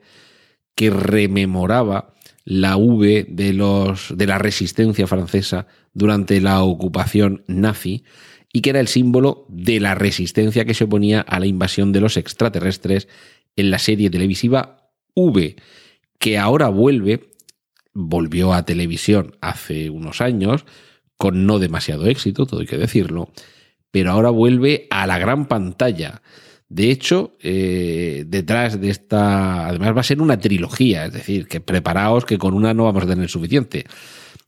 que 0.76 0.90
rememoraba 0.90 2.14
la 2.46 2.78
V 2.78 3.26
de, 3.30 3.54
los, 3.54 4.16
de 4.16 4.28
la 4.28 4.38
resistencia 4.38 5.08
francesa 5.08 5.68
durante 5.94 6.42
la 6.42 6.64
ocupación 6.64 7.44
nazi 7.48 8.04
y 8.52 8.62
que 8.62 8.72
era 8.72 8.80
el 8.80 8.88
símbolo 8.88 9.46
de 9.50 9.80
la 9.80 9.96
resistencia 9.96 10.66
que 10.66 10.74
se 10.74 10.84
oponía 10.84 11.22
a 11.22 11.40
la 11.40 11.48
invasión 11.48 11.92
de 11.92 12.02
los 12.02 12.18
extraterrestres 12.18 13.08
en 13.56 13.72
la 13.72 13.80
serie 13.80 14.10
televisiva 14.10 14.92
V, 15.16 15.56
que 16.20 16.38
ahora 16.38 16.70
vuelve, 16.70 17.32
volvió 17.94 18.54
a 18.54 18.66
televisión 18.66 19.38
hace 19.42 19.90
unos 19.90 20.22
años, 20.22 20.66
con 21.18 21.46
no 21.46 21.60
demasiado 21.60 22.08
éxito, 22.08 22.46
todo 22.46 22.62
hay 22.62 22.68
que 22.68 22.78
decirlo, 22.78 23.32
pero 23.92 24.12
ahora 24.12 24.30
vuelve 24.30 24.88
a 24.90 25.08
la 25.08 25.18
gran 25.20 25.48
pantalla 25.48 26.22
de 26.74 26.90
hecho, 26.90 27.38
eh, 27.40 28.24
detrás 28.26 28.82
de 28.82 28.90
esta, 28.90 29.68
además 29.68 29.96
va 29.96 30.00
a 30.00 30.04
ser 30.04 30.20
una 30.20 30.40
trilogía, 30.40 31.06
es 31.06 31.14
decir, 31.14 31.48
que 31.48 31.62
preparaos 31.62 32.26
que 32.26 32.40
con 32.40 32.56
una 32.56 32.74
no 32.74 32.86
vamos 32.86 33.04
a 33.04 33.08
tener 33.08 33.30
suficiente. 33.30 33.86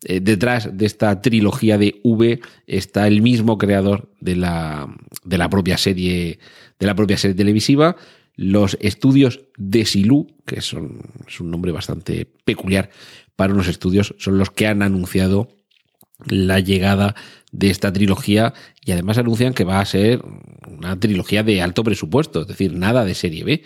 Eh, 0.03 0.21
detrás 0.21 0.75
de 0.75 0.87
esta 0.87 1.21
trilogía 1.21 1.77
de 1.77 2.01
V 2.03 2.39
está 2.65 3.05
el 3.05 3.21
mismo 3.21 3.59
creador 3.59 4.09
de 4.21 4.37
la, 4.37 4.87
de 5.23 5.37
la 5.37 5.49
propia 5.49 5.77
serie, 5.77 6.39
de 6.79 6.87
la 6.87 6.95
propia 6.95 7.19
serie 7.19 7.35
televisiva, 7.35 7.95
los 8.35 8.75
estudios 8.81 9.41
de 9.55 9.85
Silú, 9.85 10.25
que 10.47 10.61
son, 10.61 11.01
es 11.27 11.39
un 11.39 11.51
nombre 11.51 11.71
bastante 11.71 12.27
peculiar 12.43 12.89
para 13.35 13.53
unos 13.53 13.67
estudios, 13.67 14.15
son 14.17 14.39
los 14.39 14.49
que 14.49 14.65
han 14.65 14.81
anunciado 14.81 15.49
la 16.25 16.59
llegada 16.59 17.13
de 17.57 17.69
esta 17.69 17.91
trilogía 17.91 18.53
y 18.83 18.91
además 18.91 19.17
anuncian 19.17 19.53
que 19.53 19.63
va 19.63 19.79
a 19.79 19.85
ser 19.85 20.21
una 20.67 20.99
trilogía 20.99 21.43
de 21.43 21.61
alto 21.61 21.83
presupuesto, 21.83 22.41
es 22.41 22.47
decir, 22.47 22.73
nada 22.73 23.05
de 23.05 23.15
serie 23.15 23.43
B. 23.43 23.63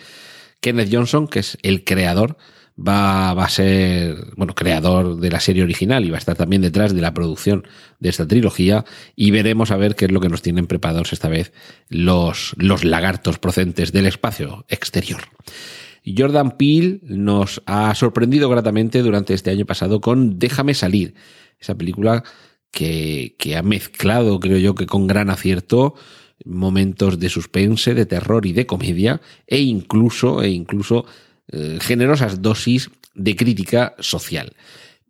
Kenneth 0.60 0.90
Johnson, 0.92 1.26
que 1.26 1.40
es 1.40 1.58
el 1.62 1.84
creador, 1.84 2.36
va, 2.78 3.34
va, 3.34 3.44
a 3.44 3.48
ser, 3.48 4.16
bueno, 4.36 4.54
creador 4.54 5.16
de 5.16 5.30
la 5.30 5.40
serie 5.40 5.62
original 5.62 6.04
y 6.04 6.10
va 6.10 6.16
a 6.16 6.18
estar 6.18 6.36
también 6.36 6.62
detrás 6.62 6.94
de 6.94 7.00
la 7.00 7.14
producción 7.14 7.66
de 7.98 8.10
esta 8.10 8.26
trilogía 8.26 8.84
y 9.16 9.32
veremos 9.32 9.70
a 9.70 9.76
ver 9.76 9.96
qué 9.96 10.04
es 10.04 10.12
lo 10.12 10.20
que 10.20 10.28
nos 10.28 10.42
tienen 10.42 10.66
preparados 10.66 11.12
esta 11.12 11.28
vez 11.28 11.52
los, 11.88 12.54
los 12.56 12.84
lagartos 12.84 13.38
procedentes 13.38 13.92
del 13.92 14.06
espacio 14.06 14.64
exterior. 14.68 15.22
Jordan 16.06 16.52
Peele 16.52 17.00
nos 17.02 17.60
ha 17.66 17.94
sorprendido 17.94 18.48
gratamente 18.48 19.02
durante 19.02 19.34
este 19.34 19.50
año 19.50 19.66
pasado 19.66 20.00
con 20.00 20.38
Déjame 20.38 20.74
salir, 20.74 21.14
esa 21.60 21.74
película 21.74 22.24
que, 22.70 23.56
ha 23.56 23.62
mezclado, 23.62 24.40
creo 24.40 24.58
yo, 24.58 24.74
que 24.74 24.86
con 24.86 25.06
gran 25.06 25.30
acierto 25.30 25.94
momentos 26.44 27.18
de 27.18 27.28
suspense, 27.28 27.94
de 27.94 28.06
terror 28.06 28.46
y 28.46 28.52
de 28.52 28.66
comedia, 28.66 29.20
e 29.46 29.60
incluso, 29.60 30.42
e 30.42 30.48
incluso 30.48 31.04
eh, 31.48 31.78
generosas 31.80 32.40
dosis 32.40 32.90
de 33.14 33.36
crítica 33.36 33.94
social. 33.98 34.54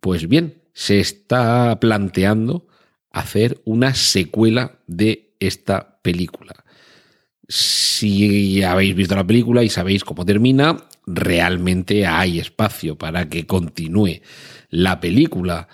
Pues 0.01 0.27
bien, 0.27 0.61
se 0.73 0.99
está 0.99 1.79
planteando 1.79 2.67
hacer 3.11 3.61
una 3.65 3.93
secuela 3.93 4.79
de 4.87 5.33
esta 5.39 5.99
película. 6.01 6.53
Si 7.47 8.63
habéis 8.63 8.95
visto 8.95 9.15
la 9.15 9.27
película 9.27 9.63
y 9.63 9.69
sabéis 9.69 10.03
cómo 10.03 10.25
termina, 10.25 10.87
realmente 11.05 12.05
hay 12.05 12.39
espacio 12.39 12.97
para 12.97 13.27
que 13.29 13.45
continúe 13.45 14.21
la 14.69 14.99
película 14.99 15.67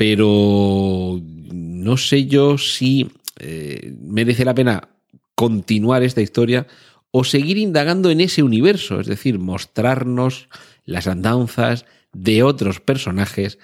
pero 0.00 1.20
no 1.52 1.98
sé 1.98 2.24
yo 2.24 2.56
si 2.56 3.10
eh, 3.38 3.92
merece 4.00 4.46
la 4.46 4.54
pena 4.54 4.88
continuar 5.34 6.02
esta 6.02 6.22
historia 6.22 6.66
o 7.10 7.22
seguir 7.22 7.58
indagando 7.58 8.10
en 8.10 8.22
ese 8.22 8.42
universo, 8.42 9.00
es 9.00 9.08
decir, 9.08 9.38
mostrarnos 9.38 10.48
las 10.86 11.06
andanzas 11.06 11.84
de 12.14 12.42
otros 12.42 12.80
personajes 12.80 13.58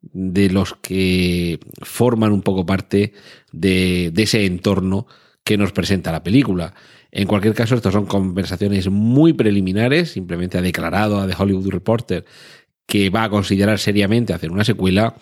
de 0.00 0.48
los 0.48 0.72
que 0.80 1.60
forman 1.82 2.32
un 2.32 2.40
poco 2.40 2.64
parte 2.64 3.12
de, 3.52 4.12
de 4.14 4.22
ese 4.22 4.46
entorno 4.46 5.06
que 5.44 5.58
nos 5.58 5.72
presenta 5.72 6.10
la 6.10 6.22
película. 6.22 6.72
En 7.10 7.28
cualquier 7.28 7.52
caso, 7.52 7.74
estas 7.74 7.92
son 7.92 8.06
conversaciones 8.06 8.88
muy 8.88 9.34
preliminares, 9.34 10.12
simplemente 10.12 10.56
ha 10.56 10.62
declarado 10.62 11.20
a 11.20 11.26
The 11.26 11.34
Hollywood 11.38 11.68
Reporter 11.68 12.24
que 12.86 13.10
va 13.10 13.24
a 13.24 13.30
considerar 13.30 13.78
seriamente 13.78 14.32
hacer 14.32 14.50
una 14.50 14.64
secuela 14.64 15.16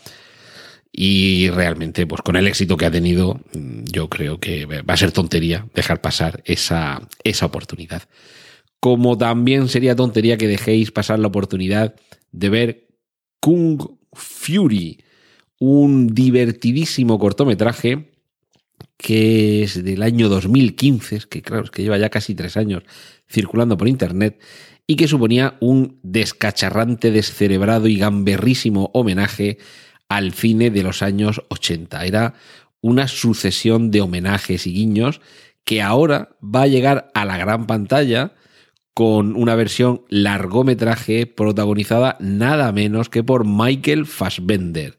y 0.92 1.50
realmente, 1.50 2.06
pues 2.06 2.22
con 2.22 2.36
el 2.36 2.46
éxito 2.46 2.76
que 2.76 2.86
ha 2.86 2.90
tenido, 2.90 3.40
yo 3.52 4.08
creo 4.08 4.40
que 4.40 4.66
va 4.66 4.94
a 4.94 4.96
ser 4.96 5.12
tontería 5.12 5.66
dejar 5.74 6.00
pasar 6.00 6.42
esa, 6.44 7.08
esa 7.22 7.46
oportunidad. 7.46 8.02
Como 8.80 9.16
también 9.16 9.68
sería 9.68 9.94
tontería 9.94 10.36
que 10.36 10.48
dejéis 10.48 10.90
pasar 10.90 11.18
la 11.18 11.28
oportunidad 11.28 11.94
de 12.32 12.48
ver 12.48 12.88
Kung 13.40 13.82
Fury, 14.12 15.04
un 15.58 16.08
divertidísimo 16.14 17.18
cortometraje 17.18 18.10
que 18.96 19.62
es 19.62 19.82
del 19.82 20.02
año 20.02 20.28
2015, 20.28 21.20
que 21.30 21.42
claro, 21.42 21.64
es 21.64 21.70
que 21.70 21.82
lleva 21.82 21.98
ya 21.98 22.10
casi 22.10 22.34
tres 22.34 22.56
años 22.56 22.82
circulando 23.28 23.76
por 23.76 23.88
internet 23.88 24.40
y 24.86 24.96
que 24.96 25.08
suponía 25.08 25.56
un 25.60 25.98
descacharrante, 26.02 27.10
descerebrado 27.10 27.88
y 27.88 27.96
gamberrísimo 27.96 28.90
homenaje 28.92 29.58
al 30.10 30.32
cine 30.32 30.70
de 30.70 30.82
los 30.82 31.02
años 31.02 31.42
80. 31.48 32.04
Era 32.04 32.34
una 32.82 33.08
sucesión 33.08 33.90
de 33.90 34.02
homenajes 34.02 34.66
y 34.66 34.72
guiños 34.72 35.20
que 35.64 35.80
ahora 35.80 36.36
va 36.42 36.62
a 36.62 36.66
llegar 36.66 37.10
a 37.14 37.24
la 37.24 37.38
gran 37.38 37.66
pantalla 37.66 38.34
con 38.92 39.36
una 39.36 39.54
versión 39.54 40.02
largometraje 40.08 41.26
protagonizada 41.26 42.16
nada 42.18 42.72
menos 42.72 43.08
que 43.08 43.22
por 43.22 43.46
Michael 43.46 44.04
Fassbender. 44.04 44.98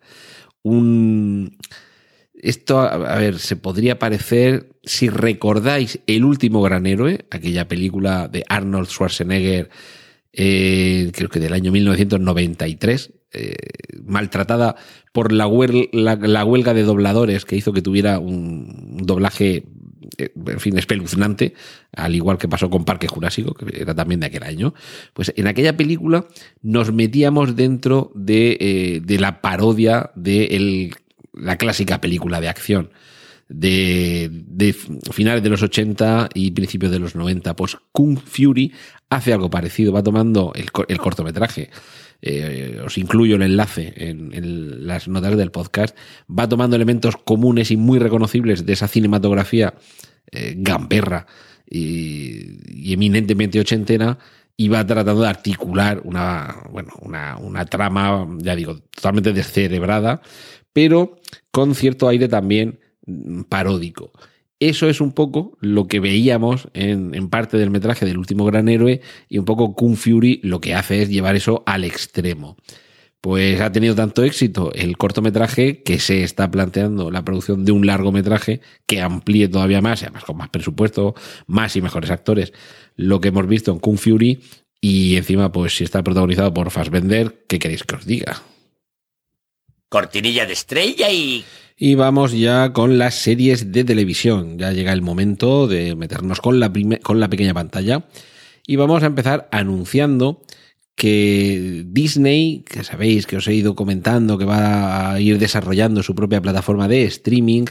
Un... 0.64 1.58
Esto, 2.34 2.80
a 2.80 3.18
ver, 3.18 3.38
se 3.38 3.56
podría 3.56 4.00
parecer, 4.00 4.72
si 4.84 5.10
recordáis 5.10 6.00
El 6.08 6.24
último 6.24 6.62
gran 6.64 6.88
héroe, 6.88 7.26
aquella 7.30 7.68
película 7.68 8.30
de 8.30 8.44
Arnold 8.48 8.88
Schwarzenegger, 8.88 9.70
eh, 10.34 11.12
creo 11.14 11.30
que 11.30 11.40
del 11.40 11.54
año 11.54 11.72
1993, 11.72 13.12
eh, 13.34 13.56
maltratada 14.04 14.76
por 15.12 15.32
la, 15.32 15.48
la, 15.92 16.46
huelga 16.46 16.74
de 16.74 16.84
dobladores 16.84 17.46
que 17.46 17.56
hizo 17.56 17.74
que 17.74 17.82
tuviera 17.82 18.20
un 18.20 18.98
doblaje 19.04 19.66
eh, 20.18 20.32
en 20.48 20.60
fin, 20.60 20.78
espeluznante, 20.78 21.54
al 21.96 22.16
igual 22.16 22.38
que 22.38 22.48
pasó 22.48 22.70
con 22.70 22.86
Parque 22.86 23.08
Jurásico, 23.08 23.54
que 23.54 23.82
era 23.82 23.96
también 23.96 24.20
de 24.20 24.28
aquel 24.28 24.44
año, 24.44 24.74
pues 25.14 25.34
en 25.36 25.48
aquella 25.48 25.78
película 25.78 26.26
nos 26.62 26.92
metíamos 26.92 27.56
dentro 27.56 28.12
de, 28.16 28.58
eh, 28.60 29.20
la 29.20 29.42
parodia 29.42 30.12
de 30.16 30.92
la 31.34 31.58
clásica 31.58 32.02
película 32.02 32.42
de 32.42 32.50
acción 32.50 32.90
de, 33.54 34.76
finales 35.12 35.44
de 35.44 35.50
los 35.50 35.62
80 35.62 36.30
y 36.34 36.52
principios 36.52 36.92
de 36.92 37.00
los 37.00 37.16
90. 37.16 37.56
Pues 37.56 37.78
Kung 37.92 38.18
Fury 38.18 38.74
hace 39.10 39.34
algo 39.34 39.50
parecido, 39.50 39.92
va 39.92 40.04
tomando 40.04 40.54
el, 40.56 40.72
cortometraje. 40.72 41.70
Eh, 42.22 42.80
os 42.86 42.98
incluyo 43.00 43.36
el 43.36 43.42
enlace 43.42 43.94
en, 43.96 44.86
las 44.86 45.08
notas 45.08 45.36
del 45.38 45.52
podcast, 45.52 45.98
va 46.30 46.48
tomando 46.48 46.76
elementos 46.76 47.18
comunes 47.18 47.72
y 47.72 47.78
muy 47.78 47.98
reconocibles 47.98 48.66
de 48.66 48.74
esa 48.74 48.88
cinematografía 48.88 49.74
eh, 50.32 50.54
gamberra 50.58 51.26
y, 51.68 52.94
eminentemente 52.94 53.60
ochentera 53.60 54.20
y 54.56 54.68
va 54.68 54.86
tratando 54.86 55.22
de 55.22 55.30
articular 55.30 56.02
una, 56.04 56.64
bueno, 56.70 56.94
una, 57.02 57.38
una 57.38 57.66
trama, 57.66 58.28
ya 58.38 58.56
digo, 58.56 58.78
totalmente 58.78 59.34
descerebrada, 59.34 60.22
pero 60.74 61.20
con 61.50 61.74
cierto 61.74 62.08
aire 62.08 62.28
también 62.28 62.80
paródico. 63.50 64.12
Eso 64.62 64.88
es 64.88 65.02
un 65.02 65.12
poco 65.12 65.58
lo 65.60 65.88
que 65.88 66.00
veíamos 66.00 66.70
en, 66.76 67.30
parte 67.30 67.58
del 67.58 67.72
metraje 67.72 68.06
del 68.06 68.20
último 68.20 68.46
gran 68.46 68.70
héroe 68.70 69.02
y 69.28 69.40
un 69.40 69.46
poco 69.46 69.74
Kung 69.74 69.96
Fury 69.96 70.40
lo 70.44 70.62
que 70.62 70.76
hace 70.76 71.02
es 71.02 71.10
llevar 71.10 71.36
eso 71.36 71.64
al 71.66 71.84
extremo. 71.84 72.58
Pues 73.22 73.60
ha 73.60 73.72
tenido 73.72 73.96
tanto 73.96 74.24
éxito 74.24 74.72
el 74.76 74.98
cortometraje 74.98 75.82
que 75.82 75.98
se 75.98 76.24
está 76.24 76.52
planteando 76.52 77.10
la 77.10 77.26
producción 77.26 77.66
de 77.66 77.72
un 77.72 77.88
largometraje 77.88 78.62
que 78.86 79.02
amplíe 79.02 79.48
todavía 79.48 79.82
más, 79.82 80.04
además 80.04 80.26
con 80.26 80.38
más 80.38 80.50
presupuesto, 80.50 81.16
más 81.48 81.76
y 81.76 81.82
mejores 81.82 82.12
actores, 82.12 82.54
lo 82.96 83.20
que 83.20 83.30
hemos 83.30 83.48
visto 83.48 83.72
en 83.72 83.80
Kung 83.80 83.98
Fury 83.98 84.42
y 84.80 85.16
encima 85.16 85.52
pues 85.52 85.76
si 85.76 85.86
está 85.86 86.04
protagonizado 86.04 86.54
por 86.54 86.70
Fassbender, 86.70 87.46
¿qué 87.48 87.58
queréis 87.58 87.84
que 87.84 87.96
os 87.96 88.06
diga? 88.06 88.44
Cortinilla 89.90 90.46
de 90.46 90.54
estrella 90.54 91.10
y 91.10 91.44
y 91.84 91.96
vamos 91.96 92.32
ya 92.34 92.74
con 92.74 93.00
las 93.00 93.16
series 93.16 93.72
de 93.72 93.84
televisión. 93.84 94.60
Ya 94.60 94.72
llega 94.72 94.94
el 94.94 95.02
momento 95.02 95.66
de 95.66 95.96
meternos 95.96 96.40
con 96.40 96.60
la, 96.60 96.72
con 97.02 97.20
la 97.20 97.28
pequeña 97.28 97.56
pantalla. 97.56 98.06
Y 98.68 98.76
vamos 98.76 99.02
a 99.02 99.08
empezar 99.08 99.50
anunciando 99.52 100.44
que 100.94 101.84
Disney, 101.88 102.64
que 102.70 102.84
sabéis 102.84 103.26
que 103.26 103.38
os 103.38 103.48
he 103.48 103.56
ido 103.56 103.74
comentando 103.74 104.38
que 104.38 104.46
va 104.46 105.12
a 105.12 105.20
ir 105.20 105.40
desarrollando 105.40 106.04
su 106.04 106.14
propia 106.14 106.40
plataforma 106.40 106.88
de 106.88 107.06
streaming, 107.06 107.66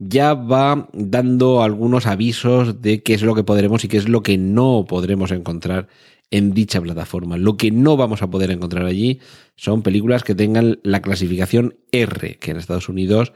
ya 0.00 0.34
va 0.34 0.88
dando 0.92 1.62
algunos 1.62 2.06
avisos 2.06 2.82
de 2.82 3.04
qué 3.04 3.14
es 3.14 3.22
lo 3.22 3.36
que 3.36 3.44
podremos 3.44 3.84
y 3.84 3.88
qué 3.88 3.98
es 3.98 4.08
lo 4.08 4.24
que 4.24 4.38
no 4.38 4.86
podremos 4.88 5.30
encontrar 5.30 5.86
en 6.30 6.52
dicha 6.52 6.80
plataforma. 6.80 7.36
Lo 7.36 7.56
que 7.56 7.70
no 7.70 7.96
vamos 7.96 8.22
a 8.22 8.30
poder 8.30 8.50
encontrar 8.50 8.84
allí 8.86 9.20
son 9.56 9.82
películas 9.82 10.24
que 10.24 10.34
tengan 10.34 10.78
la 10.82 11.02
clasificación 11.02 11.76
R, 11.92 12.38
que 12.38 12.50
en 12.50 12.56
Estados 12.56 12.88
Unidos 12.88 13.32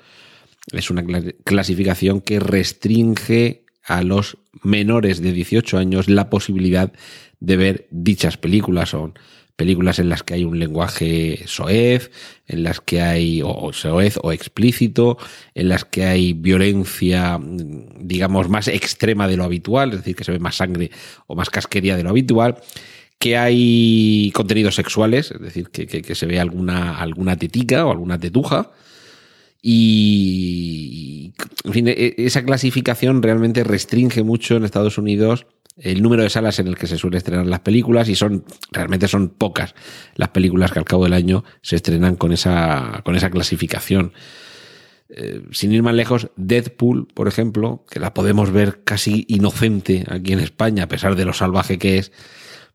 es 0.73 0.91
una 0.91 1.05
clasificación 1.45 2.21
que 2.21 2.41
restringe 2.41 3.65
a 3.85 4.03
los 4.03 4.39
menores 4.63 5.21
de 5.21 5.33
18 5.33 5.79
años 5.79 6.09
la 6.09 6.31
posibilidad 6.31 6.93
de 7.41 7.57
ver 7.57 7.89
dichas 7.91 8.37
películas. 8.37 8.91
Son 8.91 9.15
películas 9.61 9.99
en 9.99 10.09
las 10.09 10.23
que 10.23 10.33
hay 10.33 10.45
un 10.45 10.59
lenguaje 10.59 11.43
soez, 11.45 12.11
en 12.47 12.63
las 12.63 12.81
que 12.81 13.03
hay 13.03 13.43
o 13.45 13.75
soez 13.75 14.19
o 14.23 14.33
explícito, 14.33 15.19
en 15.55 15.69
las 15.69 15.85
que 15.85 16.05
hay 16.07 16.33
violencia, 16.33 17.39
digamos, 17.99 18.49
más 18.49 18.69
extrema 18.69 19.29
de 19.29 19.37
lo 19.37 19.45
habitual, 19.45 19.91
es 19.91 19.99
decir, 19.99 20.17
que 20.17 20.25
se 20.25 20.33
ve 20.33 20.39
más 20.39 20.57
sangre 20.57 20.91
o 21.27 21.35
más 21.35 21.51
casquería 21.51 21.95
de 21.95 22.03
lo 22.03 22.09
habitual, 22.09 22.57
que 23.19 23.37
hay 23.37 24.33
contenidos 24.33 24.77
sexuales, 24.77 25.31
es 25.31 25.43
decir, 25.43 25.69
que, 25.69 26.15
se 26.15 26.25
ve 26.25 26.41
alguna, 26.41 26.97
alguna 26.97 27.37
tetica 27.37 27.85
o 27.85 27.91
alguna 27.91 28.19
tetuja. 28.19 28.71
Y, 29.61 31.35
en 31.65 31.73
fin, 31.75 31.87
e, 31.87 32.15
esa 32.17 32.47
clasificación 32.47 33.23
realmente 33.23 33.63
restringe 33.63 34.23
mucho 34.23 34.57
en 34.57 34.65
Estados 34.65 34.97
Unidos 34.97 35.45
el 35.83 36.03
número 36.03 36.23
de 36.23 36.31
salas 36.31 36.59
en 36.59 36.69
el 36.69 36.77
que 36.77 36.87
se 36.87 36.99
suele 36.99 37.19
estrenar 37.19 37.47
las 37.47 37.61
películas 37.61 38.09
y 38.09 38.15
son 38.15 38.45
realmente 38.71 39.09
son 39.09 39.31
pocas 39.31 39.75
las 40.15 40.29
películas 40.29 40.73
que 40.73 40.79
al 40.79 40.85
cabo 40.85 41.05
del 41.05 41.15
año 41.15 41.45
se 41.63 41.77
estrenan 41.77 42.17
con 42.17 42.33
esa, 42.33 43.01
con 43.05 43.17
esa 43.17 43.31
clasificación. 43.31 44.13
Eh, 45.09 45.43
sin 45.51 45.73
ir 45.73 45.83
más 45.83 45.95
lejos, 45.95 46.31
Deadpool, 46.37 47.09
por 47.09 47.27
ejemplo, 47.27 47.85
que 47.91 47.99
la 47.99 48.15
podemos 48.15 48.53
ver 48.53 48.85
casi 48.85 49.25
inocente 49.29 50.05
aquí 50.09 50.33
en 50.33 50.41
España, 50.41 50.85
a 50.85 50.89
pesar 50.89 51.17
de 51.17 51.25
lo 51.25 51.33
salvaje 51.33 51.79
que 51.79 51.99
es, 51.99 52.13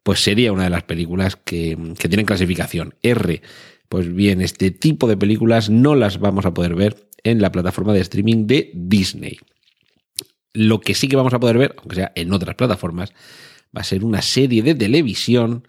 pues 0.04 0.20
sería 0.20 0.52
una 0.52 0.66
de 0.66 0.70
las 0.70 0.84
películas 0.84 1.38
que, 1.38 1.78
que 1.98 2.10
tienen 2.10 2.26
clasificación 2.26 2.96
R. 3.02 3.42
Pues 3.88 4.14
bien, 4.14 4.42
este 4.42 4.72
tipo 4.72 5.08
de 5.08 5.16
películas 5.16 5.70
no 5.70 5.96
las 5.96 6.20
vamos 6.20 6.46
a 6.46 6.54
poder 6.54 6.76
ver 6.76 7.08
en 7.24 7.42
la 7.42 7.52
plataforma 7.52 7.94
de 7.94 8.02
streaming 8.02 8.48
de 8.48 8.72
Disney. 8.74 9.40
Lo 10.56 10.82
que 10.82 10.96
sí 10.96 11.08
que 11.08 11.16
vamos 11.16 11.34
a 11.34 11.40
poder 11.40 11.58
ver, 11.58 11.76
aunque 11.78 11.96
sea 11.96 12.12
en 12.16 12.34
otras 12.34 12.56
plataformas, 12.56 13.12
va 13.76 13.82
a 13.82 13.84
ser 13.84 14.04
una 14.04 14.22
serie 14.22 14.64
de 14.64 14.74
televisión 14.74 15.68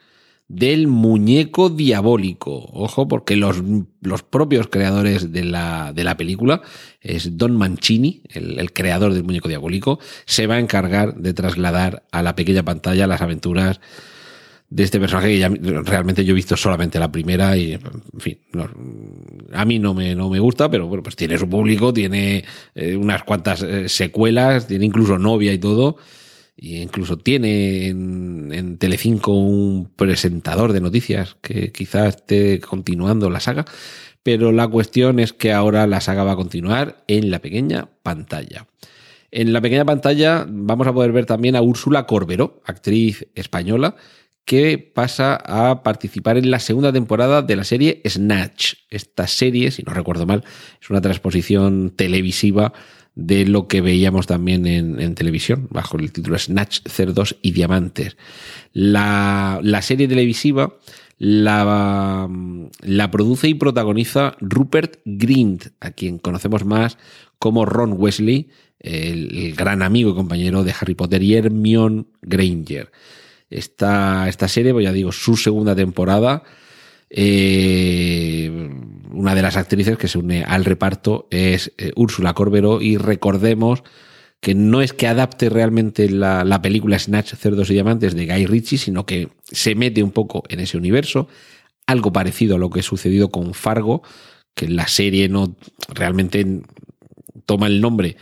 del 0.48 0.86
muñeco 0.86 1.70
diabólico. 1.70 2.70
Ojo, 2.72 3.08
porque 3.08 3.36
los, 3.36 3.56
los 4.00 4.22
propios 4.22 4.68
creadores 4.68 5.32
de 5.32 5.44
la, 5.44 5.92
de 5.92 6.04
la, 6.04 6.16
película, 6.16 6.62
es 7.00 7.36
Don 7.36 7.56
Mancini, 7.56 8.22
el, 8.30 8.58
el, 8.60 8.72
creador 8.72 9.12
del 9.12 9.24
muñeco 9.24 9.48
diabólico, 9.48 9.98
se 10.24 10.46
va 10.46 10.54
a 10.54 10.60
encargar 10.60 11.16
de 11.16 11.34
trasladar 11.34 12.04
a 12.12 12.22
la 12.22 12.36
pequeña 12.36 12.62
pantalla 12.62 13.08
las 13.08 13.22
aventuras 13.22 13.80
de 14.68 14.82
este 14.82 14.98
personaje 14.98 15.28
que 15.28 15.38
ya 15.38 15.48
realmente 15.48 16.24
yo 16.24 16.32
he 16.32 16.34
visto 16.34 16.56
solamente 16.56 16.98
la 16.98 17.12
primera 17.12 17.56
y, 17.56 17.74
en 17.74 17.80
fin, 18.18 18.38
a 19.52 19.64
mí 19.64 19.78
no 19.78 19.94
me, 19.94 20.14
no 20.14 20.28
me 20.28 20.40
gusta, 20.40 20.68
pero 20.70 20.86
bueno, 20.88 21.02
pues 21.02 21.14
tiene 21.14 21.38
su 21.38 21.48
público, 21.48 21.92
tiene 21.92 22.44
eh, 22.74 22.96
unas 22.96 23.22
cuantas 23.22 23.62
eh, 23.62 23.88
secuelas, 23.88 24.66
tiene 24.66 24.86
incluso 24.86 25.18
novia 25.18 25.52
y 25.52 25.58
todo, 25.58 25.96
y 26.56 26.78
incluso 26.78 27.16
tiene 27.18 27.86
en, 27.86 28.50
en 28.52 28.78
Telecinco 28.78 29.32
un 29.32 29.90
presentador 29.94 30.72
de 30.72 30.80
noticias 30.80 31.36
que 31.42 31.70
quizás 31.70 32.16
esté 32.16 32.60
continuando 32.60 33.30
la 33.30 33.40
saga, 33.40 33.66
pero 34.24 34.50
la 34.50 34.66
cuestión 34.66 35.20
es 35.20 35.32
que 35.32 35.52
ahora 35.52 35.86
la 35.86 36.00
saga 36.00 36.24
va 36.24 36.32
a 36.32 36.36
continuar 36.36 37.04
en 37.06 37.30
la 37.30 37.38
pequeña 37.38 37.88
pantalla. 38.02 38.66
En 39.30 39.52
la 39.52 39.60
pequeña 39.60 39.84
pantalla 39.84 40.46
vamos 40.48 40.86
a 40.86 40.92
poder 40.92 41.12
ver 41.12 41.26
también 41.26 41.54
a 41.56 41.62
Úrsula 41.62 42.06
Corberó, 42.06 42.60
actriz 42.64 43.28
española, 43.34 43.94
que 44.46 44.78
pasa 44.78 45.34
a 45.44 45.82
participar 45.82 46.38
en 46.38 46.52
la 46.52 46.60
segunda 46.60 46.92
temporada 46.92 47.42
de 47.42 47.56
la 47.56 47.64
serie 47.64 48.00
Snatch. 48.06 48.74
Esta 48.88 49.26
serie, 49.26 49.72
si 49.72 49.82
no 49.82 49.92
recuerdo 49.92 50.24
mal, 50.24 50.44
es 50.80 50.88
una 50.88 51.00
transposición 51.00 51.90
televisiva 51.90 52.72
de 53.16 53.44
lo 53.44 53.66
que 53.66 53.80
veíamos 53.80 54.28
también 54.28 54.66
en, 54.66 55.14
televisión, 55.16 55.66
bajo 55.70 55.98
el 55.98 56.12
título 56.12 56.38
Snatch, 56.38 56.78
Cerdos 56.86 57.36
y 57.42 57.50
Diamantes. 57.50 58.16
La, 58.72 59.60
serie 59.82 60.06
televisiva 60.06 60.76
la, 61.18 62.28
la, 62.82 63.10
produce 63.10 63.48
y 63.48 63.54
protagoniza 63.54 64.36
Rupert 64.40 65.00
Grint, 65.04 65.66
a 65.80 65.90
quien 65.90 66.18
conocemos 66.18 66.64
más 66.64 66.98
como 67.40 67.64
Ron 67.66 67.94
Wesley, 67.98 68.48
el, 68.78 69.36
el 69.36 69.54
gran 69.56 69.82
amigo 69.82 70.10
y 70.10 70.14
compañero 70.14 70.62
de 70.62 70.74
Harry 70.78 70.94
Potter 70.94 71.20
y 71.24 71.34
Hermione 71.34 72.04
Granger 72.22 72.92
esta, 73.50 74.28
esta 74.28 74.48
serie, 74.48 74.72
pues 74.72 74.84
ya 74.84 74.92
digo, 74.92 75.12
su 75.12 75.36
segunda 75.36 75.74
temporada. 75.74 76.42
Eh, 77.08 78.50
una 79.12 79.34
de 79.34 79.42
las 79.42 79.56
actrices 79.56 79.96
que 79.96 80.08
se 80.08 80.18
une 80.18 80.44
al 80.44 80.64
reparto 80.64 81.28
es 81.30 81.72
eh, 81.78 81.92
Úrsula 81.94 82.34
Corberó 82.34 82.80
y 82.80 82.96
recordemos 82.96 83.84
que 84.40 84.54
no 84.54 84.82
es 84.82 84.92
que 84.92 85.06
adapte 85.06 85.48
realmente 85.48 86.10
la, 86.10 86.44
la, 86.44 86.60
película 86.60 86.98
Snatch, 86.98 87.34
Cerdos 87.34 87.70
y 87.70 87.74
Diamantes 87.74 88.14
de 88.14 88.26
Guy 88.26 88.46
Ritchie, 88.46 88.78
sino 88.78 89.06
que 89.06 89.28
se 89.44 89.74
mete 89.74 90.02
un 90.02 90.10
poco 90.10 90.42
en 90.48 90.60
ese 90.60 90.76
universo, 90.76 91.28
algo 91.86 92.12
parecido 92.12 92.56
a 92.56 92.58
lo 92.58 92.70
que 92.70 92.80
ha 92.80 92.82
sucedido 92.82 93.30
con 93.30 93.54
Fargo, 93.54 94.02
que 94.54 94.68
la 94.68 94.88
serie 94.88 95.28
no 95.28 95.56
realmente 95.88 96.62
toma 97.46 97.68
el 97.68 97.80
nombre 97.80 98.16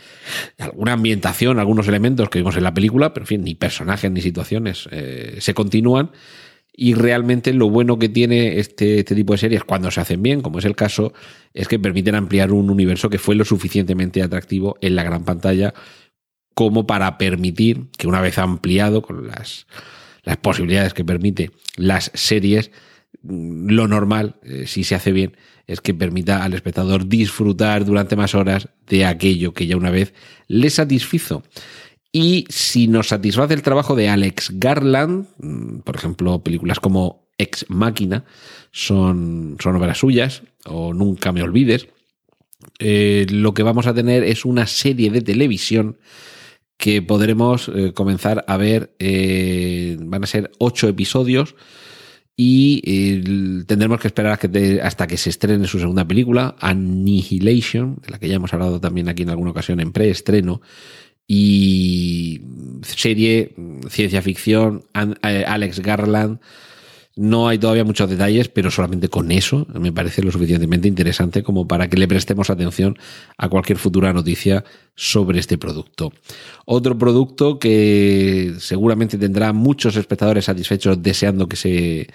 alguna 0.59 0.93
ambientación, 0.93 1.59
algunos 1.59 1.87
elementos 1.87 2.29
que 2.29 2.39
vimos 2.39 2.55
en 2.55 2.63
la 2.63 2.73
película, 2.73 3.13
pero 3.13 3.23
en 3.23 3.27
fin, 3.27 3.43
ni 3.43 3.55
personajes 3.55 4.09
ni 4.11 4.21
situaciones 4.21 4.87
eh, 4.91 5.37
se 5.39 5.53
continúan. 5.53 6.11
Y 6.77 6.93
realmente 6.93 7.53
lo 7.53 7.69
bueno 7.69 7.97
que 7.97 8.09
tiene 8.09 8.59
este, 8.59 8.99
este, 8.99 9.15
tipo 9.15 9.33
de 9.33 9.37
series 9.37 9.63
cuando 9.63 9.91
se 9.91 10.01
hacen 10.01 10.21
bien, 10.21 10.41
como 10.41 10.59
es 10.59 10.65
el 10.65 10.75
caso, 10.75 11.13
es 11.53 11.69
que 11.69 11.79
permiten 11.79 12.15
ampliar 12.15 12.51
un 12.51 12.69
universo 12.69 13.09
que 13.09 13.17
fue 13.17 13.35
lo 13.35 13.45
suficientemente 13.45 14.21
atractivo 14.21 14.77
en 14.81 14.95
la 14.95 15.03
gran 15.03 15.23
pantalla 15.23 15.73
como 16.53 16.85
para 16.85 17.17
permitir 17.17 17.85
que 17.97 18.07
una 18.07 18.21
vez 18.21 18.37
ampliado 18.37 19.01
con 19.01 19.27
las, 19.27 19.67
las 20.23 20.37
posibilidades 20.37 20.93
que 20.93 21.05
permite 21.05 21.51
las 21.77 22.11
series, 22.13 22.71
lo 23.23 23.87
normal, 23.87 24.35
eh, 24.43 24.65
si 24.67 24.83
se 24.83 24.95
hace 24.95 25.11
bien, 25.11 25.37
es 25.67 25.81
que 25.81 25.93
permita 25.93 26.43
al 26.43 26.53
espectador 26.53 27.07
disfrutar 27.07 27.85
durante 27.85 28.15
más 28.15 28.35
horas 28.35 28.69
de 28.87 29.05
aquello 29.05 29.53
que 29.53 29.67
ya 29.67 29.77
una 29.77 29.91
vez 29.91 30.13
le 30.47 30.69
satisfizo. 30.69 31.43
Y 32.11 32.45
si 32.49 32.87
nos 32.87 33.07
satisface 33.07 33.53
el 33.53 33.61
trabajo 33.61 33.95
de 33.95 34.09
Alex 34.09 34.51
Garland, 34.53 35.27
mm, 35.37 35.79
por 35.79 35.95
ejemplo, 35.95 36.43
películas 36.43 36.79
como 36.79 37.27
Ex 37.37 37.65
Máquina 37.67 38.23
son, 38.71 39.57
son 39.61 39.75
obras 39.75 39.97
suyas, 39.97 40.43
o 40.65 40.93
Nunca 40.93 41.31
me 41.31 41.43
olvides, 41.43 41.87
eh, 42.79 43.25
lo 43.29 43.53
que 43.53 43.63
vamos 43.63 43.87
a 43.87 43.93
tener 43.93 44.23
es 44.23 44.45
una 44.45 44.65
serie 44.67 45.11
de 45.11 45.21
televisión 45.21 45.97
que 46.77 47.01
podremos 47.01 47.69
eh, 47.69 47.93
comenzar 47.93 48.43
a 48.47 48.57
ver, 48.57 48.95
van 49.99 50.23
a 50.23 50.27
ser 50.27 50.51
ocho 50.57 50.87
episodios 50.87 51.55
y 52.37 53.63
tendremos 53.63 53.99
que 53.99 54.07
esperar 54.07 54.37
hasta 54.83 55.07
que 55.07 55.17
se 55.17 55.29
estrene 55.29 55.67
su 55.67 55.79
segunda 55.79 56.05
película, 56.05 56.55
Annihilation, 56.59 57.97
de 58.05 58.11
la 58.11 58.19
que 58.19 58.27
ya 58.27 58.35
hemos 58.35 58.53
hablado 58.53 58.81
también 58.81 59.07
aquí 59.07 59.23
en 59.23 59.29
alguna 59.29 59.51
ocasión 59.51 59.79
en 59.79 59.93
preestreno, 59.93 60.61
y 61.27 62.41
serie, 62.83 63.55
ciencia 63.89 64.21
ficción, 64.21 64.83
eh, 65.23 65.43
Alex 65.47 65.79
Garland. 65.79 66.39
No 67.17 67.47
hay 67.47 67.57
todavía 67.57 67.85
muchos 67.85 68.09
detalles, 68.09 68.49
pero 68.49 68.69
solamente 68.69 69.07
con 69.07 69.31
eso 69.31 69.65
me 69.73 69.93
parece 69.93 70.21
lo 70.21 70.31
suficientemente 70.31 70.89
interesante 70.89 71.43
como 71.43 71.65
para 71.65 71.89
que 71.89 71.95
le 71.95 72.09
prestemos 72.09 72.49
atención 72.49 72.97
a 73.37 73.47
cualquier 73.47 73.77
futura 73.77 74.11
noticia 74.11 74.65
sobre 74.95 75.39
este 75.39 75.57
producto. 75.57 76.11
Otro 76.65 76.97
producto 76.97 77.57
que 77.57 78.53
seguramente 78.59 79.17
tendrá 79.17 79.53
muchos 79.53 79.95
espectadores 79.95 80.45
satisfechos 80.45 81.01
deseando 81.01 81.47
que 81.47 81.55
se, 81.55 82.07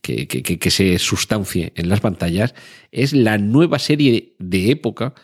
que, 0.00 0.26
que, 0.26 0.70
se 0.70 0.98
sustancie 0.98 1.72
en 1.76 1.90
las 1.90 2.00
pantallas 2.00 2.54
es 2.92 3.12
la 3.12 3.36
nueva 3.36 3.78
serie 3.78 4.34
de 4.38 4.70
época 4.70 5.14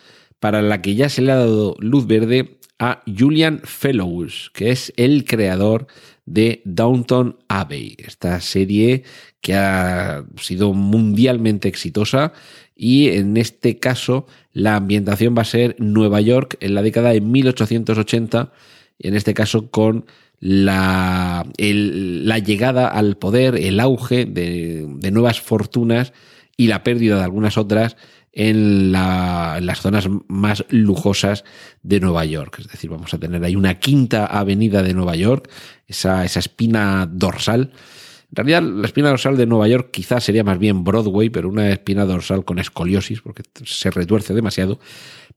para 0.41 0.61
la 0.61 0.83
que 0.83 0.95
ya 0.95 1.09
se 1.09 1.23
le 1.23 1.33
ha 1.33 1.37
dado 1.37 1.77
luz 1.79 2.07
verde 2.07 2.59
a 2.83 3.01
Julian 3.07 3.61
Fellows, 3.63 4.51
que 4.53 4.73
es 4.73 4.93
el 4.97 5.25
creador 5.25 5.87
de 6.27 6.63
Downton 6.65 7.39
Abbey, 7.47 7.95
esta 7.99 8.41
serie 8.41 9.05
que 9.41 9.55
ha 9.55 10.25
sido 10.37 10.73
mundialmente 10.73 11.69
exitosa. 11.69 12.33
Y 12.75 13.11
en 13.11 13.37
este 13.37 13.79
caso 13.79 14.27
la 14.53 14.75
ambientación 14.75 15.37
va 15.39 15.43
a 15.43 15.45
ser 15.45 15.77
Nueva 15.79 16.21
York 16.21 16.57
en 16.59 16.75
la 16.75 16.83
década 16.83 17.11
de 17.11 17.21
1880, 17.21 18.53
y 18.99 19.07
en 19.07 19.15
este 19.15 19.33
caso 19.33 19.71
con 19.71 20.05
la, 20.41 21.47
la 21.57 22.39
llegada 22.41 22.89
al 22.89 23.17
poder, 23.17 23.55
el 23.55 23.79
auge 23.79 24.25
de, 24.25 24.89
de 24.89 25.11
nuevas 25.13 25.41
fortunas 25.41 26.13
y 26.57 26.67
la 26.67 26.83
pérdida 26.83 27.19
de 27.19 27.23
algunas 27.23 27.57
otras 27.57 27.97
en, 28.33 28.93
las 28.93 29.81
zonas 29.81 30.09
más 30.29 30.65
lujosas 30.71 31.45
de 31.83 32.01
Nueva 32.01 32.25
York. 32.25 32.59
Es 32.61 32.69
decir, 32.69 32.91
vamos 32.91 33.13
a 33.15 33.19
tener 33.19 33.45
ahí 33.45 33.57
una 33.57 33.79
quinta 33.79 34.27
avenida 34.27 34.83
de 34.83 34.95
Nueva 34.95 35.17
York, 35.17 35.51
esa, 35.87 36.25
esa 36.25 36.41
espina 36.41 37.09
dorsal. 37.11 37.73
En 38.31 38.37
realidad, 38.37 38.63
la 38.63 38.87
espina 38.87 39.11
dorsal 39.11 39.37
de 39.37 39.47
Nueva 39.47 39.69
York 39.69 39.91
quizás 39.93 40.25
sería 40.25 40.43
más 40.43 40.59
bien 40.59 40.85
Broadway, 40.85 41.29
pero 41.29 41.49
una 41.49 41.71
espina 41.71 42.07
dorsal 42.07 42.45
con 42.45 42.59
escoliosis, 42.59 43.21
porque 43.21 43.43
se 43.65 43.91
retuerce 43.91 44.33
demasiado. 44.33 44.81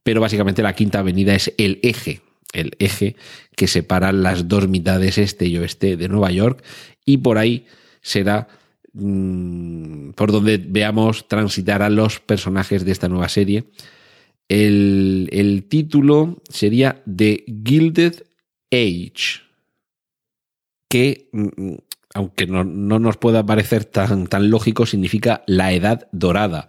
Pero 0.02 0.20
básicamente 0.20 0.62
la 0.62 0.74
quinta 0.74 1.00
avenida 1.00 1.34
es 1.34 1.52
el 1.58 1.78
eje, 1.82 2.22
el 2.54 2.72
eje 2.78 3.16
que 3.54 3.66
separa 3.66 4.12
las 4.12 4.48
dos 4.48 4.68
mitades 4.68 5.18
este 5.18 5.46
y 5.46 5.58
oeste 5.58 5.98
de 5.98 6.08
Nueva 6.08 6.30
York, 6.30 6.64
y 7.04 7.18
por 7.18 7.36
ahí 7.36 7.66
será 8.00 8.48
Mm, 8.98 10.12
por 10.12 10.32
donde 10.32 10.56
veamos 10.56 11.28
transitar 11.28 11.82
a 11.82 11.90
los 11.90 12.18
personajes 12.18 12.82
de 12.86 12.92
esta 12.92 13.08
nueva 13.08 13.28
serie. 13.28 13.64
El, 14.48 15.66
título 15.68 16.42
sería 16.48 17.02
The 17.04 17.44
Gilded 17.62 18.22
Age, 18.72 19.42
que, 20.88 21.28
mm, 21.32 21.48
mm, 21.56 21.76
aunque 22.14 22.46
no, 22.46 22.64
nos 22.64 23.18
pueda 23.18 23.44
parecer 23.44 23.84
tan, 23.84 24.28
tan 24.28 24.48
lógico, 24.48 24.86
significa 24.86 25.42
la 25.46 25.72
edad 25.74 26.08
dorada 26.12 26.68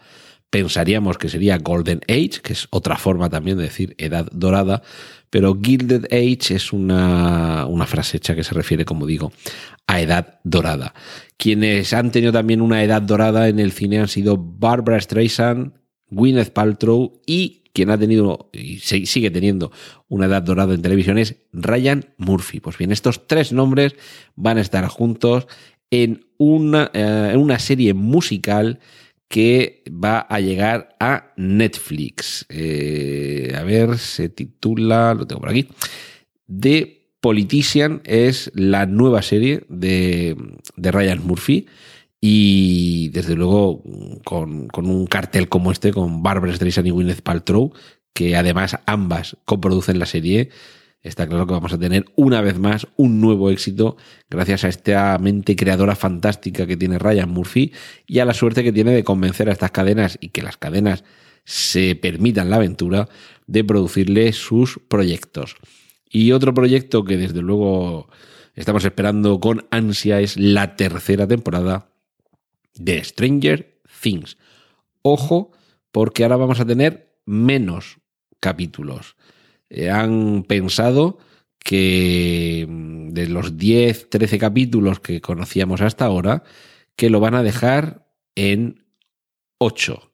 pensaríamos 0.50 1.18
que 1.18 1.30
sería 1.30 1.58
Golden 1.58 2.02
Age, 2.08 2.42
que 2.42 2.54
es 2.54 2.68
otra 2.70 2.98
forma 2.98 3.30
también 3.30 3.58
de 3.58 3.64
decir 3.64 3.96
edad 3.98 4.28
dorada, 4.32 4.82
pero 5.30 5.60
Gilded 5.62 6.06
Age 6.06 6.56
es 6.56 6.74
una, 6.74 7.66
una 7.66 7.86
frase 7.86 8.18
hecha 8.18 8.36
que 8.36 8.44
se 8.44 8.54
refiere, 8.54 8.86
como 8.86 9.06
digo, 9.06 9.32
a 9.88 10.02
edad 10.02 10.40
dorada. 10.44 10.94
Quienes 11.38 11.94
han 11.94 12.12
tenido 12.12 12.32
también 12.32 12.62
una 12.62 12.84
edad 12.84 13.02
dorada 13.02 13.48
en 13.50 13.60
el 13.60 13.72
cine 13.72 14.00
han 14.00 14.08
sido 14.08 14.38
Barbara 14.38 15.00
Streisand, 15.00 15.74
Gwyneth 16.10 16.52
Paltrow 16.52 17.22
y 17.26 17.64
quien 17.74 17.92
ha 17.92 17.98
tenido 18.00 18.50
y 18.54 18.80
sigue 18.80 19.30
teniendo 19.30 19.72
una 20.08 20.26
edad 20.26 20.42
dorada 20.42 20.74
en 20.74 20.82
televisión 20.82 21.20
es 21.20 21.36
Ryan 21.54 22.06
Murphy. 22.18 22.60
Pues 22.60 22.78
bien, 22.78 22.92
estos 22.92 23.28
tres 23.28 23.54
nombres 23.54 23.96
van 24.36 24.58
a 24.58 24.62
estar 24.62 24.88
juntos 24.88 25.48
en 25.92 26.26
una, 26.38 26.90
eh, 26.94 27.32
en 27.34 27.40
una 27.40 27.60
serie 27.60 27.94
musical 27.94 28.80
que 29.28 29.84
va 29.92 30.20
a 30.20 30.40
llegar 30.40 30.96
a 31.00 31.34
Netflix. 31.36 32.46
Eh, 32.50 33.54
a 33.58 33.64
ver, 33.64 33.98
se 33.98 34.30
titula, 34.30 35.14
lo 35.14 35.28
tengo 35.28 35.42
por 35.42 35.50
aquí, 35.50 35.68
The 36.48 36.98
Politician 37.20 38.02
es 38.06 38.52
la 38.54 38.86
nueva 38.86 39.22
serie 39.22 39.66
de, 39.70 40.36
Ryan 40.78 41.26
Murphy 41.26 41.68
y 42.22 43.10
desde 43.10 43.36
luego 43.36 43.84
con, 44.24 44.70
un 44.76 45.08
cartel 45.08 45.50
como 45.50 45.72
este, 45.72 45.92
con 45.92 46.24
Barbara 46.24 46.56
Streisand 46.56 46.88
y 46.88 46.92
Gwyneth 46.92 47.22
Paltrow, 47.22 47.74
que 48.14 48.36
además 48.36 48.78
ambas 48.86 49.36
coproducen 49.46 50.00
la 50.00 50.06
serie, 50.06 50.50
está 51.02 51.28
claro 51.28 51.48
que 51.48 51.54
vamos 51.54 51.74
a 51.74 51.80
tener 51.80 52.06
una 52.16 52.42
vez 52.42 52.60
más 52.60 52.88
un 52.98 53.22
nuevo 53.22 53.50
éxito 53.50 53.98
gracias 54.30 54.64
a 54.64 54.68
esta 54.68 55.18
mente 55.18 55.56
creadora 55.56 55.96
fantástica 55.96 56.66
que 56.68 56.78
tiene 56.78 57.00
Ryan 57.00 57.30
Murphy 57.30 57.72
y 58.06 58.20
a 58.20 58.26
la 58.26 58.34
suerte 58.34 58.64
que 58.64 58.74
tiene 58.74 58.92
de 58.92 59.04
convencer 59.04 59.50
a 59.50 59.54
estas 59.54 59.72
cadenas 59.72 60.18
y 60.22 60.30
que 60.30 60.42
las 60.42 60.58
cadenas 60.58 61.04
se 61.46 61.96
permitan 61.96 62.50
la 62.50 62.58
aventura 62.58 63.08
de 63.46 63.64
producirle 63.64 64.34
sus 64.34 64.80
proyectos. 64.90 65.56
Y 66.10 66.34
otro 66.34 66.54
proyecto 66.54 67.06
que 67.06 67.16
desde 67.16 67.42
luego 67.42 68.10
estamos 68.54 68.84
esperando 68.84 69.40
con 69.40 69.66
ansia 69.72 70.20
es 70.20 70.38
la 70.38 70.76
tercera 70.76 71.26
temporada 71.26 71.90
de 72.76 73.04
Stranger 73.04 73.80
Things. 74.02 74.38
Ojo, 75.02 75.52
porque 75.92 76.24
ahora 76.24 76.36
vamos 76.36 76.60
a 76.60 76.66
tener 76.66 77.18
menos 77.26 78.00
capítulos. 78.40 79.16
Eh, 79.70 79.90
han 79.90 80.44
pensado 80.44 81.18
que 81.60 82.66
mm, 82.68 83.10
de 83.10 83.28
los 83.28 83.58
10, 83.58 84.10
13 84.10 84.40
capítulos 84.40 85.00
que 85.00 85.22
conocíamos 85.22 85.82
hasta 85.82 86.06
ahora, 86.06 86.44
que 86.96 87.10
lo 87.10 87.20
van 87.20 87.36
a 87.36 87.44
dejar 87.44 88.08
en 88.36 88.86
8. 89.60 90.12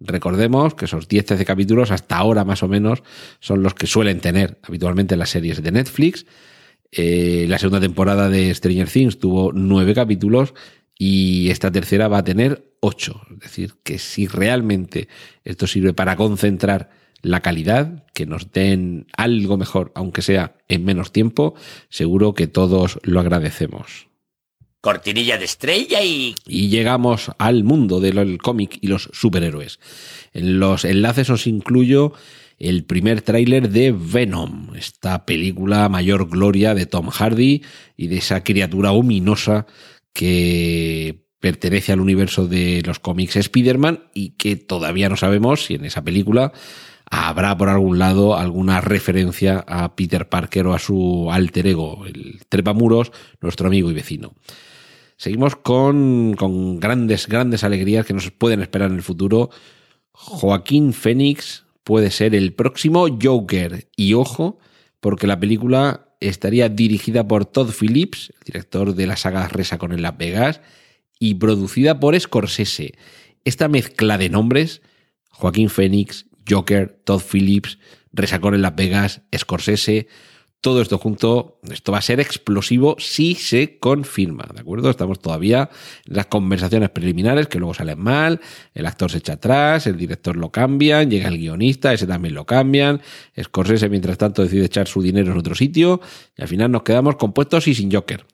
Recordemos 0.00 0.74
que 0.74 0.84
esos 0.84 1.08
10, 1.08 1.26
13 1.26 1.44
capítulos 1.44 1.90
hasta 1.90 2.16
ahora 2.16 2.44
más 2.44 2.62
o 2.62 2.68
menos 2.68 3.02
son 3.40 3.62
los 3.62 3.74
que 3.74 3.86
suelen 3.86 4.20
tener 4.20 4.58
habitualmente 4.62 5.16
las 5.16 5.30
series 5.30 5.62
de 5.62 5.72
Netflix. 5.72 6.24
Eh, 6.92 7.46
la 7.48 7.58
segunda 7.58 7.80
temporada 7.80 8.28
de 8.28 8.54
Stranger 8.54 8.88
Things 8.88 9.18
tuvo 9.18 9.52
9 9.52 9.94
capítulos 9.94 10.54
y 10.96 11.50
esta 11.50 11.70
tercera 11.70 12.08
va 12.08 12.18
a 12.18 12.24
tener 12.24 12.72
8. 12.80 13.22
Es 13.32 13.38
decir, 13.40 13.74
que 13.82 13.98
si 13.98 14.26
realmente 14.26 15.08
esto 15.44 15.66
sirve 15.66 15.92
para 15.92 16.16
concentrar 16.16 16.90
la 17.22 17.40
calidad, 17.40 18.04
que 18.14 18.26
nos 18.26 18.52
den 18.52 19.06
algo 19.16 19.56
mejor, 19.56 19.92
aunque 19.94 20.22
sea 20.22 20.56
en 20.68 20.84
menos 20.84 21.12
tiempo, 21.12 21.54
seguro 21.88 22.34
que 22.34 22.46
todos 22.46 22.98
lo 23.02 23.20
agradecemos. 23.20 24.08
Cortinilla 24.80 25.38
de 25.38 25.44
estrella 25.44 26.02
y... 26.02 26.36
Y 26.46 26.68
llegamos 26.68 27.32
al 27.38 27.64
mundo 27.64 28.00
del 28.00 28.38
cómic 28.38 28.78
y 28.80 28.86
los 28.86 29.10
superhéroes. 29.12 29.80
En 30.32 30.60
los 30.60 30.84
enlaces 30.84 31.30
os 31.30 31.46
incluyo 31.48 32.12
el 32.58 32.84
primer 32.84 33.22
tráiler 33.22 33.70
de 33.70 33.92
Venom, 33.92 34.74
esta 34.76 35.24
película 35.24 35.88
mayor 35.88 36.28
gloria 36.28 36.74
de 36.74 36.86
Tom 36.86 37.08
Hardy 37.08 37.62
y 37.96 38.06
de 38.08 38.18
esa 38.18 38.42
criatura 38.42 38.92
ominosa 38.92 39.66
que 40.12 41.24
pertenece 41.40 41.92
al 41.92 42.00
universo 42.00 42.46
de 42.46 42.82
los 42.84 42.98
cómics 42.98 43.36
Spider-Man 43.36 44.08
y 44.12 44.30
que 44.30 44.56
todavía 44.56 45.08
no 45.08 45.16
sabemos 45.16 45.66
si 45.66 45.74
en 45.74 45.84
esa 45.84 46.02
película 46.02 46.52
habrá 47.10 47.56
por 47.56 47.68
algún 47.68 47.98
lado 47.98 48.36
alguna 48.36 48.80
referencia 48.80 49.64
a 49.66 49.94
Peter 49.96 50.28
Parker 50.28 50.66
o 50.66 50.74
a 50.74 50.78
su 50.78 51.28
alter 51.30 51.66
ego, 51.66 52.04
el 52.06 52.40
Trepamuros, 52.48 53.12
nuestro 53.40 53.68
amigo 53.68 53.90
y 53.90 53.94
vecino. 53.94 54.34
Seguimos 55.16 55.56
con, 55.56 56.34
con 56.38 56.78
grandes, 56.78 57.26
grandes 57.26 57.64
alegrías 57.64 58.06
que 58.06 58.14
nos 58.14 58.30
pueden 58.30 58.62
esperar 58.62 58.90
en 58.90 58.96
el 58.96 59.02
futuro. 59.02 59.50
Joaquín 60.12 60.92
Phoenix 60.92 61.64
puede 61.82 62.10
ser 62.10 62.34
el 62.34 62.52
próximo 62.52 63.06
Joker. 63.20 63.88
Y 63.96 64.14
ojo, 64.14 64.58
porque 65.00 65.26
la 65.26 65.40
película 65.40 66.08
estaría 66.20 66.68
dirigida 66.68 67.26
por 67.26 67.46
Todd 67.46 67.72
Phillips, 67.72 68.32
el 68.38 68.44
director 68.44 68.94
de 68.94 69.06
la 69.06 69.16
saga 69.16 69.48
Resa 69.48 69.78
con 69.78 69.92
en 69.92 70.02
Las 70.02 70.16
Vegas, 70.16 70.60
y 71.18 71.34
producida 71.34 71.98
por 71.98 72.18
Scorsese. 72.18 72.94
Esta 73.44 73.68
mezcla 73.68 74.18
de 74.18 74.28
nombres, 74.28 74.82
Joaquín 75.30 75.68
Phoenix, 75.68 76.26
Joker, 76.48 77.00
Todd 77.04 77.22
Phillips, 77.22 77.78
Resacón 78.12 78.54
en 78.54 78.62
Las 78.62 78.74
Vegas, 78.74 79.22
Scorsese, 79.36 80.08
todo 80.60 80.82
esto 80.82 80.98
junto, 80.98 81.60
esto 81.70 81.92
va 81.92 81.98
a 81.98 82.02
ser 82.02 82.18
explosivo 82.18 82.96
si 82.98 83.36
se 83.36 83.78
confirma, 83.78 84.44
¿de 84.52 84.60
acuerdo? 84.60 84.90
Estamos 84.90 85.20
todavía 85.20 85.70
en 86.04 86.16
las 86.16 86.26
conversaciones 86.26 86.90
preliminares 86.90 87.46
que 87.46 87.60
luego 87.60 87.74
salen 87.74 88.00
mal, 88.00 88.40
el 88.74 88.86
actor 88.86 89.08
se 89.10 89.18
echa 89.18 89.34
atrás, 89.34 89.86
el 89.86 89.96
director 89.96 90.36
lo 90.36 90.50
cambian, 90.50 91.10
llega 91.10 91.28
el 91.28 91.38
guionista, 91.38 91.92
ese 91.92 92.08
también 92.08 92.34
lo 92.34 92.44
cambian, 92.44 93.00
Scorsese 93.40 93.88
mientras 93.88 94.18
tanto 94.18 94.42
decide 94.42 94.64
echar 94.64 94.88
su 94.88 95.00
dinero 95.00 95.30
en 95.30 95.38
otro 95.38 95.54
sitio 95.54 96.00
y 96.36 96.42
al 96.42 96.48
final 96.48 96.72
nos 96.72 96.82
quedamos 96.82 97.16
compuestos 97.16 97.68
y 97.68 97.74
sin 97.74 97.92
Joker. 97.92 98.24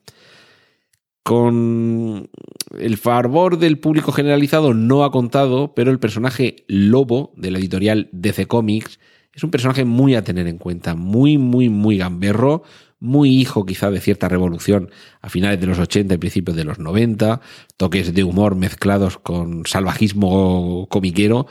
Con 1.25 2.29
el 2.77 2.97
favor 2.97 3.57
del 3.57 3.79
público 3.79 4.11
generalizado 4.11 4.75
no 4.75 5.03
ha 5.03 5.09
contado, 5.09 5.73
pero 5.73 5.89
el 5.89 5.97
personaje 5.97 6.57
Lobo 6.67 7.33
de 7.35 7.49
la 7.49 7.57
editorial 7.57 8.09
DC 8.11 8.45
Comics 8.45 8.99
es 9.33 9.43
un 9.43 9.49
personaje 9.49 9.85
muy 9.85 10.13
a 10.13 10.23
tener 10.23 10.45
en 10.45 10.59
cuenta, 10.59 10.93
muy, 10.93 11.39
muy, 11.39 11.67
muy 11.69 11.97
gamberro, 11.97 12.61
muy 12.99 13.31
hijo 13.31 13.65
quizá 13.65 13.89
de 13.89 14.01
cierta 14.01 14.29
revolución 14.29 14.91
a 15.19 15.29
finales 15.29 15.59
de 15.59 15.65
los 15.65 15.79
80 15.79 16.13
y 16.13 16.17
principios 16.19 16.55
de 16.55 16.63
los 16.63 16.77
90, 16.77 17.41
toques 17.75 18.13
de 18.13 18.23
humor 18.23 18.53
mezclados 18.53 19.17
con 19.17 19.65
salvajismo 19.65 20.85
comiquero. 20.91 21.47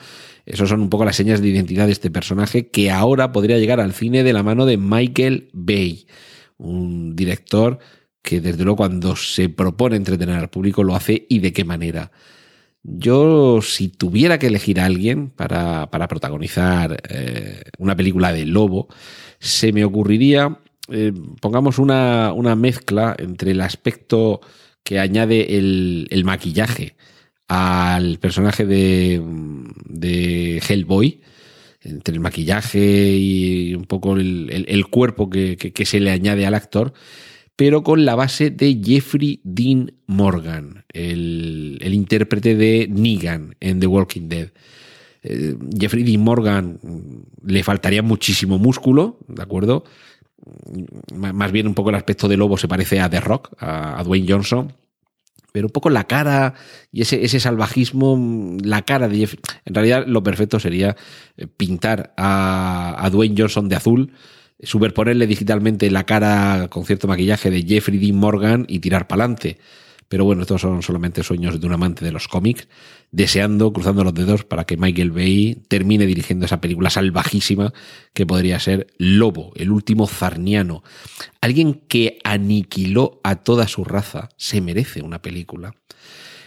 Esos 0.47 0.69
son 0.69 0.83
un 0.83 0.89
poco 0.89 1.05
las 1.05 1.17
señas 1.17 1.41
de 1.41 1.49
identidad 1.49 1.87
de 1.87 1.93
este 1.93 2.13
personaje 2.13 2.69
que 2.69 2.93
ahora 2.93 3.33
podría 3.33 3.59
llegar 3.59 3.81
al 3.81 3.93
cine 3.93 4.23
de 4.23 4.35
la 4.35 4.45
mano 4.45 4.67
de 4.67 4.77
Michael 4.77 5.51
Bay, 5.53 6.07
un 6.59 7.17
director 7.17 7.81
que 8.25 8.41
desde 8.41 8.65
luego 8.65 8.79
cuando 8.79 9.15
se 9.17 9.51
propone 9.51 9.97
entretener 9.97 10.37
al 10.37 10.49
público 10.49 10.83
lo 10.83 10.97
hace 10.97 11.27
y 11.29 11.41
de 11.41 11.53
qué 11.53 11.63
manera. 11.63 12.11
Yo, 12.83 13.61
si 13.61 13.89
tuviera 13.89 14.39
que 14.39 14.47
elegir 14.47 14.81
a 14.81 14.87
alguien 14.87 15.29
para, 15.29 15.91
protagonizar 16.09 17.03
eh, 17.09 17.63
una 17.79 17.95
película 17.95 18.33
de 18.33 18.47
lobo, 18.47 18.89
se 19.39 19.73
me 19.75 19.85
ocurriría, 19.85 20.59
eh, 20.89 21.13
pongamos 21.41 21.79
una, 21.79 22.33
mezcla 22.57 23.15
entre 23.19 23.51
el 23.51 23.61
aspecto 23.61 24.41
que 24.83 24.99
añade 24.99 25.59
el, 25.59 26.23
maquillaje 26.25 26.97
al 27.47 28.19
personaje 28.19 28.65
de, 28.65 29.23
de, 29.85 30.63
Hellboy, 30.67 31.21
entre 31.83 32.15
el 32.15 32.21
maquillaje 32.21 33.17
y 33.19 33.75
un 33.75 33.85
poco 33.85 34.17
el, 34.17 34.87
cuerpo 34.91 35.29
que, 35.29 35.57
que 35.59 35.85
se 35.85 36.01
le 36.01 36.11
añade 36.11 36.47
al 36.47 36.55
actor, 36.55 36.95
pero 37.57 37.83
con 37.83 38.05
la 38.05 38.15
base 38.15 38.51
de 38.51 38.81
Jeffrey 38.83 39.41
Dean 39.45 39.93
Morgan, 40.07 40.85
el, 40.93 41.79
intérprete 41.83 42.57
de 42.57 42.89
Negan 42.91 43.57
en 43.61 43.81
The 43.81 43.87
Walking 43.87 44.29
Dead. 44.29 44.51
Eh, 45.23 45.57
Jeffrey 45.79 46.03
Dean 46.03 46.21
Morgan 46.21 46.81
mm, 46.83 47.51
le 47.51 47.63
faltaría 47.63 48.03
muchísimo 48.03 48.59
músculo, 48.59 49.19
¿de 49.29 49.43
acuerdo? 49.43 49.85
Más 51.15 51.53
bien 51.53 51.67
un 51.67 51.75
poco 51.75 51.91
el 51.91 51.97
aspecto 51.97 52.29
de 52.29 52.37
lobo 52.37 52.59
se 52.59 52.69
parece 52.69 53.01
a 53.01 53.09
The 53.09 53.21
Rock, 53.21 53.55
a, 53.59 54.03
Dwayne 54.05 54.27
Johnson, 54.29 54.75
pero 55.53 55.69
un 55.69 55.73
poco 55.73 55.89
la 55.89 56.05
cara 56.05 56.55
y 56.93 57.03
ese, 57.03 57.25
ese, 57.25 57.41
salvajismo, 57.41 58.17
mm, 58.17 58.59
la 58.65 58.83
cara 58.83 59.09
de 59.09 59.19
Jeffrey. 59.19 59.41
En 59.65 59.75
realidad, 59.75 60.05
lo 60.09 60.25
perfecto 60.25 60.59
sería 60.59 60.97
eh, 61.37 61.47
pintar 61.47 62.13
a 62.17 63.09
Dwayne 63.13 63.37
Johnson 63.39 63.69
de 63.69 63.77
azul 63.77 64.13
superponerle 64.61 65.27
digitalmente 65.27 65.91
la 65.91 66.05
cara 66.05 66.69
con 66.71 66.85
cierto 66.85 67.09
maquillaje 67.09 67.51
de 67.51 67.63
Jeffrey 67.63 67.99
Dean 67.99 68.17
Morgan 68.17 68.65
y 68.69 68.81
tirar 68.81 69.07
para 69.07 69.25
adelante. 69.25 69.59
Pero 70.09 70.25
bueno, 70.25 70.43
estos 70.43 70.61
son 70.61 70.83
solamente 70.83 71.23
sueños 71.23 71.59
de 71.59 71.67
un 71.67 71.73
amante 71.73 72.05
de 72.05 72.13
los 72.13 72.29
cómics, 72.29 72.69
deseando, 73.11 73.73
cruzando 73.73 74.05
los 74.05 74.15
dedos 74.15 74.45
para 74.45 74.65
que 74.65 74.77
Michael 74.77 75.11
Bay 75.11 75.63
termine 75.69 76.07
dirigiendo 76.07 76.47
esa 76.47 76.61
película 76.61 76.91
salvajísima 76.91 77.73
que 78.13 78.27
podría 78.27 78.61
ser 78.61 78.87
Lobo, 78.99 79.53
el 79.57 79.71
último 79.71 80.07
zarniano. 80.07 80.85
Alguien 81.41 81.83
que 81.89 82.19
aniquiló 82.23 83.21
a 83.25 83.37
toda 83.37 83.67
su 83.67 83.85
raza 83.85 84.29
se 84.37 84.61
merece 84.61 85.03
una 85.03 85.23
película. 85.23 85.75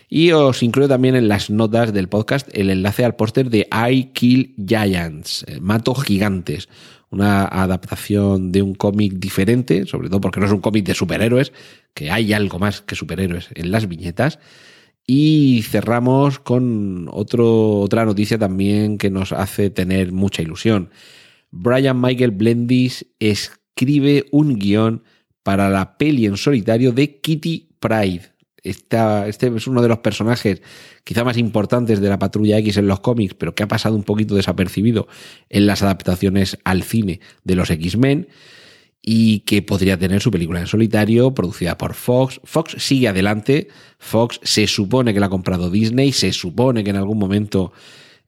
Y 0.09 0.31
os 0.31 0.63
incluyo 0.63 0.87
también 0.87 1.15
en 1.15 1.27
las 1.27 1.49
notas 1.49 1.91
del 1.91 2.07
podcast 2.07 2.47
el 2.53 2.69
enlace 2.69 3.03
al 3.03 3.15
póster 3.15 3.49
de 3.49 3.67
I 3.89 4.11
Kill 4.13 4.55
Giants, 4.65 5.43
eh, 5.47 5.59
Mato 5.59 5.93
Gigantes, 5.95 6.69
una 7.09 7.45
adaptación 7.45 8.51
de 8.51 8.61
un 8.61 8.73
cómic 8.73 9.13
diferente, 9.13 9.85
sobre 9.85 10.09
todo 10.09 10.21
porque 10.21 10.39
no 10.39 10.45
es 10.45 10.51
un 10.51 10.61
cómic 10.61 10.85
de 10.85 10.93
superhéroes, 10.93 11.53
que 11.93 12.11
hay 12.11 12.33
algo 12.33 12.59
más 12.59 12.81
que 12.81 12.95
superhéroes 12.95 13.49
en 13.55 13.71
las 13.71 13.87
viñetas. 13.87 14.39
Y 15.05 15.63
cerramos 15.63 16.39
con 16.39 17.07
otro, 17.11 17.79
otra 17.79 18.03
noticia 18.03 18.37
también 18.37 18.97
que 18.97 19.09
nos 19.09 19.31
hace 19.31 19.69
tener 19.69 20.11
mucha 20.11 20.41
ilusión. 20.41 20.89
Brian 21.49 22.01
Michael 22.01 22.31
Blendis 22.31 23.05
escribe 23.19 24.25
un 24.31 24.59
guion 24.59 25.03
para 25.43 25.69
la 25.69 25.97
peli 25.97 26.25
en 26.25 26.35
solitario 26.35 26.91
de 26.91 27.21
Kitty 27.21 27.69
Pride 27.79 28.36
este 28.69 29.47
es 29.55 29.67
uno 29.67 29.81
de 29.81 29.87
los 29.87 29.99
personajes 29.99 30.61
quizá 31.03 31.23
más 31.23 31.37
importantes 31.37 31.99
de 31.99 32.09
la 32.09 32.19
Patrulla 32.19 32.57
X 32.59 32.77
en 32.77 32.87
los 32.87 32.99
cómics, 32.99 33.33
pero 33.33 33.55
que 33.55 33.63
ha 33.63 33.67
pasado 33.67 33.95
un 33.95 34.03
poquito 34.03 34.35
desapercibido 34.35 35.07
en 35.49 35.67
las 35.67 35.81
adaptaciones 35.81 36.57
al 36.63 36.83
cine 36.83 37.19
de 37.43 37.55
los 37.55 37.69
X-Men 37.69 38.27
y 39.01 39.39
que 39.39 39.61
podría 39.61 39.97
tener 39.97 40.21
su 40.21 40.31
película 40.31 40.59
en 40.59 40.67
solitario, 40.67 41.33
producida 41.33 41.77
por 41.77 41.93
Fox. 41.93 42.41
Fox 42.43 42.75
sigue 42.77 43.07
adelante, 43.07 43.69
Fox 43.99 44.39
se 44.43 44.67
supone 44.67 45.13
que 45.13 45.21
la 45.21 45.27
ha 45.27 45.29
comprado 45.29 45.69
Disney, 45.69 46.11
se 46.11 46.33
supone 46.33 46.83
que 46.83 46.89
en 46.89 46.97
algún 46.97 47.17
momento 47.17 47.71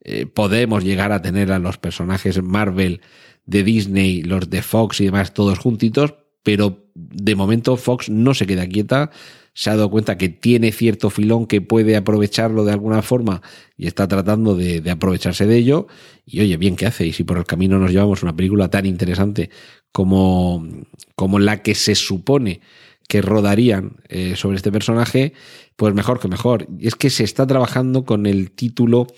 eh, 0.02 0.24
podemos 0.24 0.82
llegar 0.82 1.12
a 1.12 1.20
tener 1.20 1.52
a 1.52 1.58
los 1.58 1.76
personajes 1.76 2.42
Marvel 2.42 3.02
de 3.44 3.62
Disney, 3.62 4.22
los 4.22 4.48
de 4.48 4.62
Fox 4.62 5.00
y 5.02 5.04
demás, 5.04 5.34
todos 5.34 5.58
juntitos, 5.58 6.14
pero 6.42 6.86
de 6.94 7.34
momento 7.34 7.76
Fox 7.76 8.08
no 8.08 8.32
se 8.32 8.46
queda 8.46 8.66
quieta, 8.66 9.10
se 9.52 9.70
ha 9.70 9.76
dado 9.76 9.90
cuenta 9.90 10.16
que 10.16 10.28
tiene 10.28 10.72
cierto 10.72 11.10
filón 11.10 11.46
que 11.46 11.60
puede 11.60 11.96
aprovecharlo 11.96 12.64
de 12.64 12.72
alguna 12.72 13.02
forma 13.02 13.42
y 13.76 13.86
está 13.86 14.06
tratando 14.06 14.54
de, 14.54 14.88
aprovecharse 14.90 15.46
de 15.46 15.56
ello. 15.56 15.86
Y 16.24 16.40
oye, 16.40 16.56
bien 16.56 16.76
que 16.76 16.86
hace. 16.86 17.06
Y 17.06 17.12
si 17.12 17.24
por 17.24 17.38
el 17.38 17.44
camino 17.44 17.78
nos 17.78 17.90
llevamos 17.90 18.22
una 18.22 18.34
película 18.34 18.68
tan 18.68 18.86
interesante 18.86 19.50
como, 19.92 20.66
como 21.14 21.38
la 21.38 21.62
que 21.62 21.74
se 21.74 21.94
supone 21.94 22.60
que 23.08 23.22
rodarían 23.22 23.96
eh, 24.08 24.36
sobre 24.36 24.56
este 24.56 24.70
personaje, 24.70 25.32
pues 25.76 25.94
mejor 25.94 26.20
que 26.20 26.28
mejor. 26.28 26.68
Y 26.78 26.86
es 26.86 26.94
que 26.94 27.10
se 27.10 27.24
está 27.24 27.46
trabajando 27.46 28.04
con 28.04 28.26
el 28.26 28.52
título 28.52 29.08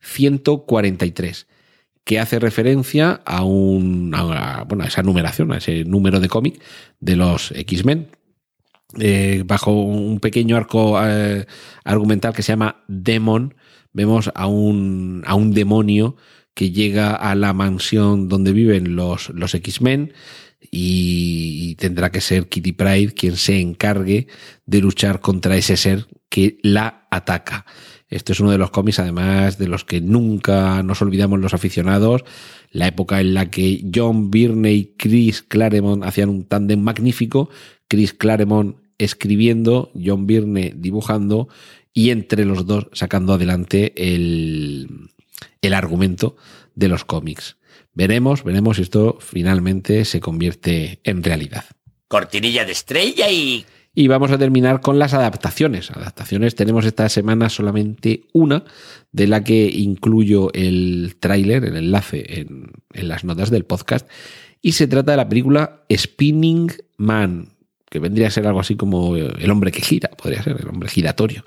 143 0.00 1.46
que 2.04 2.18
hace 2.18 2.38
referencia 2.38 3.20
a, 3.24 3.44
un, 3.44 4.10
bueno, 4.66 4.84
a 4.84 4.86
esa 4.86 5.02
numeración, 5.02 5.52
a 5.52 5.58
ese 5.58 5.84
número 5.84 6.18
de 6.18 6.28
cómic 6.28 6.60
de 7.00 7.16
los 7.16 7.52
X-Men, 7.52 8.08
eh, 8.98 9.42
bajo 9.46 9.72
un 9.72 10.20
pequeño 10.20 10.56
arco 10.56 10.98
eh, 11.04 11.46
argumental 11.84 12.34
que 12.34 12.42
se 12.42 12.52
llama 12.52 12.84
Demon, 12.88 13.54
vemos 13.92 14.30
a 14.34 14.46
un, 14.46 15.22
a 15.26 15.34
un 15.34 15.52
demonio 15.52 16.16
que 16.54 16.70
llega 16.70 17.14
a 17.14 17.34
la 17.34 17.52
mansión 17.52 18.28
donde 18.28 18.52
viven 18.52 18.96
los, 18.96 19.30
los 19.30 19.54
X-Men 19.54 20.12
y 20.70 21.74
tendrá 21.76 22.10
que 22.10 22.20
ser 22.20 22.48
Kitty 22.48 22.72
Pride 22.72 23.14
quien 23.14 23.36
se 23.36 23.60
encargue 23.60 24.28
de 24.66 24.80
luchar 24.80 25.20
contra 25.20 25.56
ese 25.56 25.76
ser 25.76 26.06
que 26.28 26.58
la 26.62 27.06
ataca. 27.10 27.66
Este 28.08 28.32
es 28.32 28.40
uno 28.40 28.50
de 28.50 28.58
los 28.58 28.70
cómics, 28.70 28.98
además, 28.98 29.56
de 29.56 29.68
los 29.68 29.84
que 29.84 30.02
nunca 30.02 30.82
nos 30.82 31.00
olvidamos 31.00 31.40
los 31.40 31.54
aficionados. 31.54 32.24
La 32.70 32.86
época 32.86 33.20
en 33.22 33.32
la 33.32 33.50
que 33.50 33.86
John 33.92 34.30
Byrne 34.30 34.72
y 34.72 34.94
Chris 34.98 35.42
Claremont 35.42 36.04
hacían 36.04 36.28
un 36.28 36.44
tándem 36.44 36.80
magnífico. 36.80 37.48
Chris 37.88 38.12
Claremont 38.12 38.76
escribiendo, 39.04 39.90
John 39.94 40.26
Byrne 40.26 40.72
dibujando 40.76 41.48
y 41.92 42.10
entre 42.10 42.44
los 42.44 42.66
dos 42.66 42.88
sacando 42.92 43.34
adelante 43.34 43.92
el, 43.96 45.10
el 45.60 45.74
argumento 45.74 46.36
de 46.74 46.88
los 46.88 47.04
cómics. 47.04 47.56
Veremos, 47.94 48.44
veremos 48.44 48.76
si 48.76 48.82
esto 48.82 49.18
finalmente 49.20 50.04
se 50.04 50.20
convierte 50.20 51.00
en 51.04 51.22
realidad. 51.22 51.64
Cortinilla 52.08 52.64
de 52.64 52.72
estrella 52.72 53.30
y... 53.30 53.64
Y 53.94 54.08
vamos 54.08 54.30
a 54.30 54.38
terminar 54.38 54.80
con 54.80 54.98
las 54.98 55.12
adaptaciones. 55.12 55.90
Adaptaciones 55.90 56.54
tenemos 56.54 56.86
esta 56.86 57.10
semana 57.10 57.50
solamente 57.50 58.22
una, 58.32 58.64
de 59.12 59.26
la 59.26 59.44
que 59.44 59.68
incluyo 59.68 60.50
el 60.54 61.16
tráiler, 61.20 61.66
el 61.66 61.76
enlace 61.76 62.40
en, 62.40 62.72
en 62.94 63.08
las 63.08 63.22
notas 63.22 63.50
del 63.50 63.66
podcast. 63.66 64.08
Y 64.62 64.72
se 64.72 64.86
trata 64.86 65.10
de 65.10 65.18
la 65.18 65.28
película 65.28 65.82
Spinning 65.94 66.72
Man, 66.96 67.50
que 67.92 67.98
vendría 67.98 68.28
a 68.28 68.30
ser 68.30 68.46
algo 68.46 68.58
así 68.58 68.74
como 68.74 69.16
el 69.16 69.50
hombre 69.50 69.70
que 69.70 69.82
gira, 69.82 70.08
podría 70.08 70.42
ser 70.42 70.56
el 70.58 70.66
hombre 70.66 70.88
giratorio. 70.88 71.44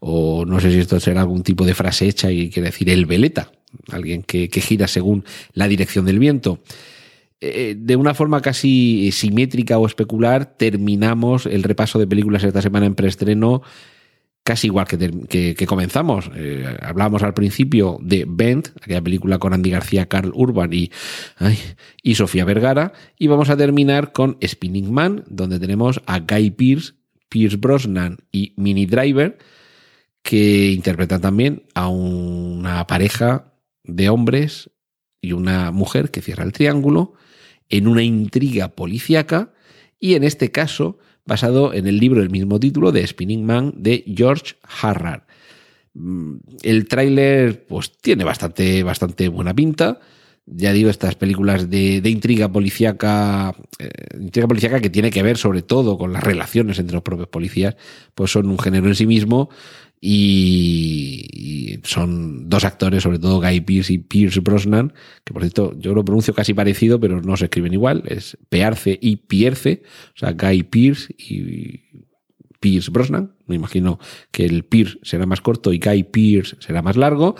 O 0.00 0.44
no 0.44 0.60
sé 0.60 0.70
si 0.70 0.80
esto 0.80 1.00
será 1.00 1.22
algún 1.22 1.42
tipo 1.42 1.64
de 1.64 1.72
frase 1.72 2.06
hecha 2.06 2.30
y 2.30 2.50
quiere 2.50 2.68
decir 2.68 2.90
el 2.90 3.06
veleta, 3.06 3.50
alguien 3.90 4.22
que, 4.22 4.50
que 4.50 4.60
gira 4.60 4.86
según 4.86 5.24
la 5.54 5.66
dirección 5.66 6.04
del 6.04 6.18
viento. 6.18 6.58
Eh, 7.40 7.74
de 7.78 7.96
una 7.96 8.12
forma 8.12 8.42
casi 8.42 9.10
simétrica 9.12 9.78
o 9.78 9.86
especular, 9.86 10.58
terminamos 10.58 11.46
el 11.46 11.62
repaso 11.62 11.98
de 11.98 12.06
películas 12.06 12.44
esta 12.44 12.60
semana 12.60 12.84
en 12.84 12.94
preestreno 12.94 13.62
casi 14.48 14.68
igual 14.68 14.86
que, 14.86 15.54
que, 15.54 15.66
comenzamos. 15.66 16.30
Eh, 16.34 16.64
hablábamos 16.80 17.22
al 17.22 17.34
principio 17.34 17.98
de 18.00 18.24
Bent, 18.26 18.68
aquella 18.80 19.02
película 19.02 19.38
con 19.38 19.52
Andy 19.52 19.68
García, 19.68 20.06
Carl 20.06 20.32
Urban 20.34 20.72
y, 20.72 20.90
y 22.02 22.14
Sofía 22.14 22.46
Vergara, 22.46 22.94
y 23.18 23.26
vamos 23.26 23.50
a 23.50 23.58
terminar 23.58 24.12
con 24.12 24.38
Spinning 24.42 24.90
Man, 24.90 25.24
donde 25.28 25.60
tenemos 25.60 26.00
a 26.06 26.20
Guy 26.20 26.52
Pierce, 26.52 26.94
Pierce 27.28 27.58
Brosnan 27.58 28.20
y 28.32 28.54
Mini 28.56 28.86
Driver, 28.86 29.36
que 30.22 30.70
interpretan 30.70 31.20
también 31.20 31.64
a 31.74 31.88
una 31.88 32.86
pareja 32.86 33.52
de 33.84 34.08
hombres 34.08 34.70
y 35.20 35.32
una 35.32 35.72
mujer 35.72 36.10
que 36.10 36.22
cierra 36.22 36.44
el 36.44 36.54
triángulo 36.54 37.12
en 37.68 37.86
una 37.86 38.02
intriga 38.02 38.68
policíaca 38.68 39.52
y 40.00 40.14
en 40.14 40.24
este 40.24 40.50
caso 40.50 40.98
basado 41.28 41.74
en 41.74 41.86
el 41.86 41.98
libro 41.98 42.20
del 42.20 42.30
mismo 42.30 42.58
título 42.58 42.90
de 42.90 43.06
Spinning 43.06 43.44
Man 43.44 43.74
de 43.76 44.02
George 44.16 44.56
Harrar. 44.62 45.26
Mm, 45.92 46.36
el 46.62 46.88
tráiler 46.88 47.66
pues 47.66 47.92
tiene 47.98 48.24
bastante, 48.24 48.82
bastante 48.82 49.28
buena 49.28 49.54
pinta. 49.54 50.00
Ya 50.46 50.72
digo, 50.72 50.88
estas 50.88 51.16
películas 51.16 51.68
de, 51.68 52.00
intriga 52.06 52.50
policíaca, 52.50 53.54
eh, 53.78 53.90
intriga 54.18 54.48
policíaca 54.48 54.80
que 54.80 54.88
tiene 54.88 55.10
que 55.10 55.22
ver 55.22 55.36
sobre 55.36 55.60
todo 55.60 55.98
con 55.98 56.14
las 56.14 56.24
relaciones 56.24 56.78
entre 56.78 56.94
los 56.94 57.02
propios 57.02 57.28
policías, 57.28 57.76
pues 58.14 58.32
son 58.32 58.48
un 58.48 58.58
género 58.58 58.86
en 58.88 58.94
sí 58.94 59.06
mismo 59.06 59.50
y, 60.00 61.80
son 61.84 62.48
dos 62.48 62.64
actores, 62.64 63.02
sobre 63.02 63.18
todo 63.18 63.40
Guy 63.40 63.60
Pearce 63.60 63.92
y 63.92 63.98
Pierce 63.98 64.40
Brosnan, 64.40 64.92
que 65.24 65.32
por 65.32 65.42
cierto 65.42 65.74
yo 65.78 65.94
lo 65.94 66.04
pronuncio 66.04 66.34
casi 66.34 66.54
parecido, 66.54 67.00
pero 67.00 67.22
no 67.22 67.36
se 67.36 67.44
escriben 67.44 67.72
igual, 67.72 68.02
es 68.06 68.36
Pearce 68.48 68.98
y 69.00 69.16
Pierce, 69.16 69.82
o 70.14 70.18
sea, 70.18 70.32
Guy 70.32 70.64
Pearce 70.64 71.14
y 71.16 71.80
Pierce 72.60 72.90
Brosnan. 72.90 73.34
Me 73.46 73.54
imagino 73.54 73.98
que 74.30 74.44
el 74.44 74.64
Pierce 74.64 74.98
será 75.02 75.26
más 75.26 75.40
corto 75.40 75.72
y 75.72 75.78
Guy 75.78 76.04
Pierce 76.04 76.56
será 76.60 76.82
más 76.82 76.96
largo. 76.96 77.36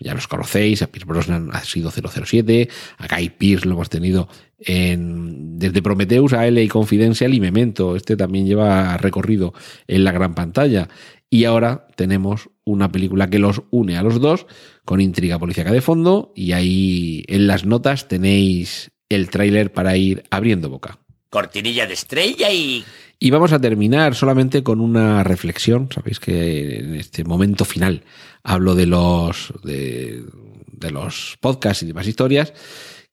Ya 0.00 0.14
los 0.14 0.26
conocéis, 0.26 0.80
a 0.80 0.86
Pierce 0.86 1.06
Brosnan 1.06 1.50
ha 1.52 1.62
sido 1.62 1.90
007, 1.90 2.68
a 2.96 3.06
Guy 3.06 3.28
Pierce 3.28 3.66
lo 3.66 3.74
hemos 3.74 3.90
tenido 3.90 4.28
en, 4.58 5.58
desde 5.58 5.82
Prometheus 5.82 6.32
a 6.32 6.50
LA 6.50 6.68
Confidential 6.68 7.34
y 7.34 7.40
Memento. 7.40 7.96
Este 7.96 8.16
también 8.16 8.46
lleva 8.46 8.96
recorrido 8.96 9.52
en 9.86 10.04
la 10.04 10.12
gran 10.12 10.34
pantalla. 10.34 10.88
Y 11.28 11.44
ahora 11.44 11.86
tenemos 11.96 12.48
una 12.64 12.90
película 12.90 13.28
que 13.28 13.38
los 13.38 13.62
une 13.70 13.98
a 13.98 14.02
los 14.02 14.20
dos 14.20 14.46
con 14.86 15.02
intriga 15.02 15.38
policíaca 15.38 15.70
de 15.70 15.82
fondo 15.82 16.32
y 16.34 16.52
ahí 16.52 17.22
en 17.28 17.46
las 17.46 17.66
notas 17.66 18.08
tenéis 18.08 18.90
el 19.10 19.28
tráiler 19.28 19.70
para 19.70 19.96
ir 19.96 20.24
abriendo 20.30 20.70
boca. 20.70 20.98
Cortinilla 21.28 21.86
de 21.86 21.94
estrella 21.94 22.50
y... 22.50 22.84
Y 23.22 23.30
vamos 23.30 23.52
a 23.52 23.60
terminar 23.60 24.14
solamente 24.14 24.62
con 24.62 24.80
una 24.80 25.22
reflexión. 25.22 25.90
Sabéis 25.94 26.18
que 26.18 26.78
en 26.78 26.94
este 26.94 27.22
momento 27.22 27.66
final 27.66 28.02
hablo 28.42 28.74
de 28.74 28.86
los, 28.86 29.52
de, 29.62 30.24
los 30.90 31.36
podcasts 31.38 31.82
y 31.82 31.86
demás 31.86 32.06
historias 32.06 32.54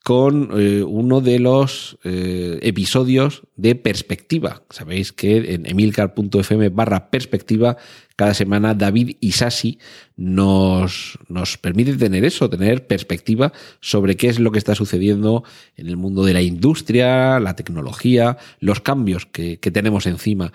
con 0.03 0.51
eh, 0.57 0.83
uno 0.83 1.19
de 1.19 1.39
los 1.39 1.97
eh, 2.05 2.59
episodios 2.61 3.43
de 3.57 3.75
perspectiva. 3.75 4.63
Sabéis 4.69 5.11
que 5.11 5.53
en 5.53 5.65
emilcar.fm 5.65 6.69
barra 6.69 7.09
perspectiva 7.09 7.75
cada 8.15 8.33
semana 8.33 8.73
David 8.73 9.17
Isasi 9.19 9.79
nos, 10.15 11.19
nos 11.27 11.57
permite 11.57 11.97
tener 11.97 12.23
eso, 12.23 12.49
tener 12.49 12.87
perspectiva 12.87 13.51
sobre 13.81 14.15
qué 14.15 14.29
es 14.29 14.39
lo 14.39 14.51
que 14.51 14.59
está 14.59 14.75
sucediendo 14.75 15.43
en 15.75 15.87
el 15.87 15.97
mundo 15.97 16.23
de 16.23 16.33
la 16.33 16.41
industria, 16.41 17.39
la 17.39 17.55
tecnología, 17.55 18.37
los 18.59 18.79
cambios 18.79 19.25
que, 19.25 19.59
que 19.59 19.71
tenemos 19.71 20.07
encima. 20.07 20.53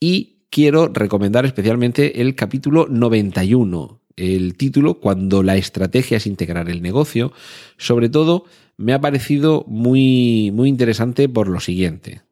Y 0.00 0.38
quiero 0.50 0.88
recomendar 0.88 1.44
especialmente 1.44 2.22
el 2.22 2.34
capítulo 2.34 2.86
91, 2.88 4.00
el 4.16 4.56
título, 4.56 5.00
Cuando 5.00 5.42
la 5.42 5.56
estrategia 5.56 6.16
es 6.16 6.26
integrar 6.26 6.70
el 6.70 6.80
negocio, 6.80 7.32
sobre 7.76 8.08
todo 8.08 8.46
me 8.76 8.92
ha 8.92 9.00
parecido 9.00 9.64
muy, 9.66 10.50
muy 10.52 10.68
interesante 10.68 11.28
por 11.28 11.48
lo 11.48 11.60
siguiente. 11.60 12.22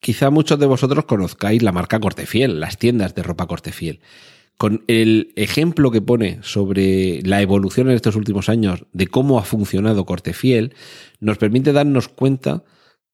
Quizá 0.00 0.30
muchos 0.30 0.58
de 0.58 0.66
vosotros 0.66 1.06
conozcáis 1.06 1.62
la 1.62 1.72
marca 1.72 1.98
Cortefiel, 1.98 2.60
las 2.60 2.78
tiendas 2.78 3.14
de 3.14 3.22
ropa 3.22 3.46
Cortefiel. 3.46 4.00
Con 4.58 4.84
el 4.86 5.32
ejemplo 5.34 5.90
que 5.90 6.02
pone 6.02 6.38
sobre 6.42 7.22
la 7.22 7.40
evolución 7.40 7.88
en 7.88 7.96
estos 7.96 8.14
últimos 8.14 8.48
años 8.48 8.84
de 8.92 9.06
cómo 9.06 9.38
ha 9.38 9.44
funcionado 9.44 10.04
Cortefiel, 10.04 10.74
nos 11.20 11.38
permite 11.38 11.72
darnos 11.72 12.08
cuenta 12.08 12.64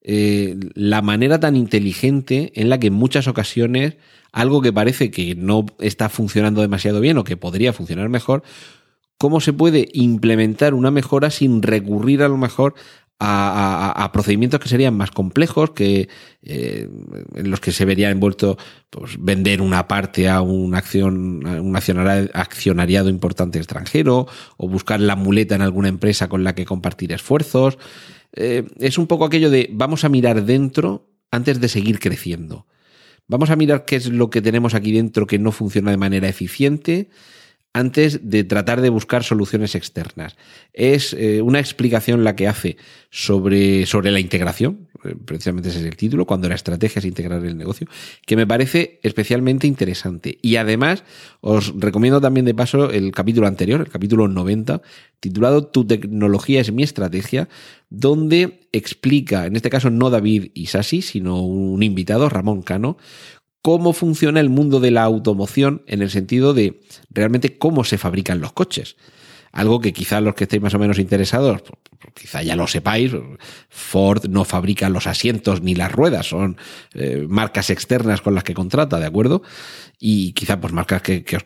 eh, 0.02 0.56
la 0.74 1.00
manera 1.00 1.38
tan 1.38 1.56
inteligente 1.56 2.52
en 2.56 2.68
la 2.68 2.80
que 2.80 2.88
en 2.88 2.94
muchas 2.94 3.28
ocasiones 3.28 3.96
algo 4.32 4.60
que 4.60 4.72
parece 4.72 5.10
que 5.10 5.34
no 5.34 5.66
está 5.78 6.08
funcionando 6.08 6.60
demasiado 6.60 7.00
bien 7.00 7.18
o 7.18 7.24
que 7.24 7.36
podría 7.36 7.72
funcionar 7.72 8.08
mejor, 8.08 8.42
cómo 9.20 9.42
se 9.42 9.52
puede 9.52 9.86
implementar 9.92 10.72
una 10.72 10.90
mejora 10.90 11.30
sin 11.30 11.60
recurrir 11.60 12.22
a 12.22 12.28
lo 12.28 12.38
mejor 12.38 12.72
a, 13.18 14.10
procedimientos 14.14 14.60
que 14.60 14.70
serían 14.70 14.96
más 14.96 15.10
complejos, 15.10 15.72
que 15.72 16.08
eh, 16.42 16.88
en 17.34 17.50
los 17.50 17.60
que 17.60 17.70
se 17.70 17.84
vería 17.84 18.08
envuelto 18.08 18.56
pues, 18.88 19.22
vender 19.22 19.60
una 19.60 19.86
parte 19.88 20.26
a 20.26 20.40
una 20.40 20.78
acción, 20.78 21.46
un 21.46 21.76
accionariado 21.76 23.10
importante 23.10 23.58
extranjero, 23.58 24.26
o 24.56 24.68
buscar 24.70 25.00
la 25.00 25.16
muleta 25.16 25.54
en 25.54 25.60
alguna 25.60 25.88
empresa 25.88 26.30
con 26.30 26.42
la 26.42 26.54
que 26.54 26.64
compartir 26.64 27.12
esfuerzos. 27.12 27.76
Eh, 28.34 28.64
es 28.78 28.96
un 28.96 29.06
poco 29.06 29.26
aquello 29.26 29.50
de 29.50 29.68
vamos 29.70 30.04
a 30.04 30.08
mirar 30.08 30.46
dentro 30.46 31.10
antes 31.30 31.60
de 31.60 31.68
seguir 31.68 31.98
creciendo. 31.98 32.66
Vamos 33.28 33.50
a 33.50 33.56
mirar 33.56 33.84
qué 33.84 33.96
es 33.96 34.08
lo 34.08 34.30
que 34.30 34.40
tenemos 34.40 34.72
aquí 34.72 34.92
dentro 34.92 35.26
que 35.26 35.38
no 35.38 35.52
funciona 35.52 35.90
de 35.90 35.98
manera 35.98 36.26
eficiente 36.26 37.10
antes 37.72 38.28
de 38.28 38.42
tratar 38.44 38.80
de 38.80 38.88
buscar 38.88 39.22
soluciones 39.22 39.74
externas. 39.74 40.36
Es 40.72 41.12
eh, 41.12 41.40
una 41.40 41.60
explicación 41.60 42.24
la 42.24 42.34
que 42.34 42.48
hace 42.48 42.76
sobre, 43.10 43.86
sobre 43.86 44.10
la 44.10 44.18
integración, 44.18 44.88
eh, 45.04 45.14
precisamente 45.24 45.68
ese 45.68 45.78
es 45.78 45.84
el 45.84 45.96
título, 45.96 46.26
cuando 46.26 46.48
la 46.48 46.56
estrategia 46.56 46.98
es 46.98 47.04
integrar 47.04 47.44
el 47.44 47.56
negocio, 47.56 47.86
que 48.26 48.36
me 48.36 48.46
parece 48.46 48.98
especialmente 49.02 49.68
interesante. 49.68 50.38
Y 50.42 50.56
además 50.56 51.04
os 51.40 51.72
recomiendo 51.78 52.20
también 52.20 52.44
de 52.44 52.54
paso 52.54 52.90
el 52.90 53.12
capítulo 53.12 53.46
anterior, 53.46 53.80
el 53.80 53.88
capítulo 53.88 54.26
90, 54.26 54.82
titulado 55.20 55.66
Tu 55.66 55.86
tecnología 55.86 56.60
es 56.60 56.72
mi 56.72 56.82
estrategia, 56.82 57.48
donde 57.88 58.60
explica, 58.72 59.46
en 59.46 59.56
este 59.56 59.70
caso 59.70 59.90
no 59.90 60.10
David 60.10 60.50
Isasi, 60.54 61.02
sino 61.02 61.42
un 61.42 61.82
invitado, 61.82 62.28
Ramón 62.28 62.62
Cano, 62.62 62.96
cómo 63.62 63.92
funciona 63.92 64.40
el 64.40 64.50
mundo 64.50 64.80
de 64.80 64.90
la 64.90 65.02
automoción 65.02 65.82
en 65.86 66.02
el 66.02 66.10
sentido 66.10 66.54
de 66.54 66.80
realmente 67.10 67.58
cómo 67.58 67.84
se 67.84 67.98
fabrican 67.98 68.40
los 68.40 68.52
coches. 68.52 68.96
Algo 69.52 69.80
que 69.80 69.92
quizá 69.92 70.20
los 70.20 70.36
que 70.36 70.44
estéis 70.44 70.62
más 70.62 70.74
o 70.74 70.78
menos 70.78 71.00
interesados, 71.00 71.62
quizá 72.14 72.40
ya 72.40 72.54
lo 72.54 72.68
sepáis, 72.68 73.12
Ford 73.68 74.26
no 74.26 74.44
fabrica 74.44 74.88
los 74.88 75.08
asientos 75.08 75.60
ni 75.60 75.74
las 75.74 75.90
ruedas, 75.90 76.28
son 76.28 76.56
eh, 76.94 77.26
marcas 77.28 77.68
externas 77.70 78.20
con 78.20 78.36
las 78.36 78.44
que 78.44 78.54
contrata, 78.54 79.00
¿de 79.00 79.06
acuerdo? 79.06 79.42
Y 79.98 80.32
quizá 80.34 80.60
pues 80.60 80.72
marcas 80.72 81.02
que, 81.02 81.24
que, 81.24 81.38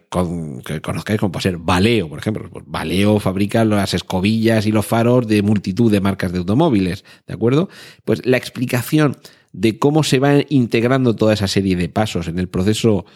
conozcáis 0.82 1.18
como 1.18 1.32
puede 1.32 1.44
ser 1.44 1.56
Valeo, 1.56 2.10
por 2.10 2.18
ejemplo. 2.18 2.48
Pues 2.50 2.64
Valeo 2.68 3.18
fabrica 3.20 3.64
las 3.64 3.94
escobillas 3.94 4.66
y 4.66 4.72
los 4.72 4.84
faros 4.84 5.26
de 5.26 5.40
multitud 5.40 5.90
de 5.90 6.02
marcas 6.02 6.30
de 6.30 6.38
automóviles, 6.38 7.06
¿de 7.26 7.32
acuerdo? 7.32 7.70
Pues 8.04 8.26
la 8.26 8.36
explicación 8.36 9.16
de 9.54 9.78
cómo 9.78 10.02
se 10.02 10.18
va 10.18 10.40
integrando 10.48 11.16
toda 11.16 11.32
esa 11.32 11.48
serie 11.48 11.76
de 11.76 11.88
pasos 11.88 12.28
en 12.28 12.38
el 12.38 12.48
proceso 12.48 13.06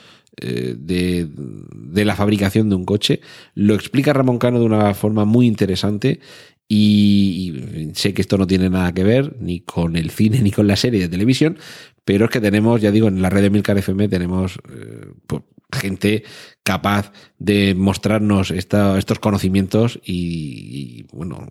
eh, 0.41 0.77
de, 0.79 1.29
de, 1.29 2.05
la 2.05 2.15
fabricación 2.15 2.71
de 2.71 2.77
un 2.77 2.85
coche. 2.85 3.21
Lo 3.55 3.75
explica 3.75 4.13
Ramón 4.13 4.39
Cano 4.39 4.61
de 4.61 4.65
una 4.65 4.95
forma 4.95 5.25
muy 5.25 5.47
interesante 5.47 6.21
y, 6.69 7.91
sé 7.95 8.15
que 8.15 8.23
esto 8.23 8.39
no 8.39 8.47
tiene 8.47 8.71
nada 8.71 8.93
que 8.93 9.03
ver 9.03 9.37
ni 9.41 9.61
con 9.61 9.97
el 9.97 10.11
cine 10.11 10.41
ni 10.43 10.53
con 10.53 10.69
la 10.69 10.77
serie 10.77 11.01
de 11.01 11.09
televisión, 11.09 11.59
pero 12.05 12.27
es 12.27 12.31
que 12.31 12.41
tenemos, 12.41 12.81
ya 12.81 12.93
digo, 12.93 13.09
en 13.09 13.21
la 13.21 13.31
red 13.31 13.43
de 13.43 13.51
Milcar 13.51 13.77
FM 13.79 14.09
tenemos 14.09 14.59
eh, 14.71 15.41
gente 15.73 16.23
capaz 16.63 17.13
de 17.39 17.75
mostrarnos 17.75 18.53
estos 18.53 19.19
conocimientos 19.19 19.99
y, 20.05 21.05
bueno, 21.13 21.47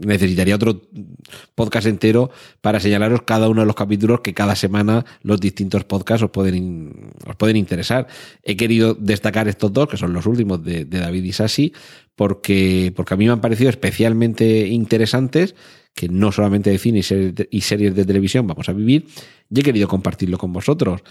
necesitaría 0.00 0.54
otro 0.54 0.82
podcast 1.54 1.86
entero 1.86 2.30
para 2.60 2.80
señalaros 2.80 3.22
cada 3.22 3.48
uno 3.48 3.60
de 3.60 3.66
los 3.66 3.74
capítulos 3.74 4.20
que 4.20 4.34
cada 4.34 4.56
semana 4.56 5.04
los 5.22 5.40
distintos 5.40 5.84
podcasts 5.84 6.24
os 6.24 6.30
pueden, 6.30 7.12
os 7.26 7.36
pueden 7.36 7.56
interesar. 7.56 8.06
He 8.42 8.56
querido 8.56 8.94
destacar 8.94 9.48
estos 9.48 9.72
dos, 9.72 9.88
que 9.88 9.96
son 9.96 10.12
los 10.12 10.26
últimos 10.26 10.64
de, 10.64 10.84
David 10.84 11.24
y 11.24 11.32
Sassi, 11.32 11.72
porque, 12.14 12.92
porque 12.94 13.14
a 13.14 13.16
mí 13.16 13.26
me 13.26 13.32
han 13.32 13.40
parecido 13.40 13.70
especialmente 13.70 14.66
interesantes, 14.68 15.54
que 15.94 16.08
no 16.08 16.32
solamente 16.32 16.70
de 16.70 16.78
cine 16.78 17.00
y 17.50 17.60
series 17.60 17.94
de 17.94 18.04
televisión 18.04 18.46
vamos 18.46 18.68
a 18.68 18.72
vivir, 18.72 19.06
y 19.50 19.60
he 19.60 19.62
querido 19.62 19.88
compartirlo 19.88 20.38
con 20.38 20.52
vosotros. 20.52 21.02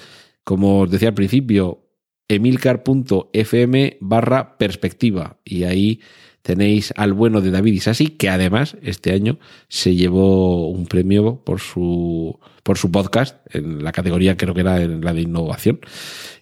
Como 0.43 0.81
os 0.81 0.91
decía 0.91 1.09
al 1.09 1.15
principio, 1.15 1.89
emilcar.fm 2.29 3.97
barra 3.99 4.57
perspectiva. 4.57 5.39
Y 5.43 5.63
ahí 5.63 5.99
tenéis 6.41 6.93
al 6.95 7.13
bueno 7.13 7.41
de 7.41 7.51
David 7.51 7.73
Isasi, 7.73 8.07
que 8.07 8.29
además 8.29 8.77
este 8.81 9.11
año 9.11 9.37
se 9.67 9.95
llevó 9.95 10.69
un 10.69 10.85
premio 10.85 11.37
por 11.43 11.59
su, 11.59 12.39
por 12.63 12.77
su 12.77 12.91
podcast, 12.91 13.37
en 13.53 13.83
la 13.83 13.91
categoría 13.91 14.37
creo 14.37 14.53
que 14.53 14.61
era 14.61 14.79
la 14.79 15.13
de 15.13 15.21
innovación, 15.21 15.79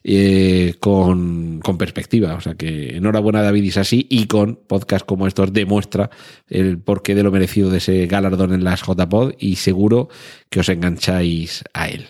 eh, 0.04 0.76
con, 0.80 1.60
con, 1.64 1.78
perspectiva. 1.78 2.36
O 2.36 2.42
sea 2.42 2.56
que 2.56 2.98
enhorabuena 2.98 3.42
David 3.42 3.64
Isasi 3.64 4.08
y 4.10 4.28
con 4.28 4.56
podcast 4.56 5.06
como 5.06 5.28
estos 5.28 5.52
demuestra 5.54 6.10
el 6.48 6.80
porqué 6.80 7.16
de 7.16 7.24
lo 7.24 7.32
merecido 7.32 7.70
de 7.70 7.78
ese 7.78 8.06
galardón 8.08 8.54
en 8.54 8.64
las 8.64 8.82
JPod 8.82 9.34
y 9.40 9.56
seguro 9.56 10.10
que 10.50 10.60
os 10.60 10.70
engancháis 10.70 11.64
a 11.74 11.90
él. 11.90 12.08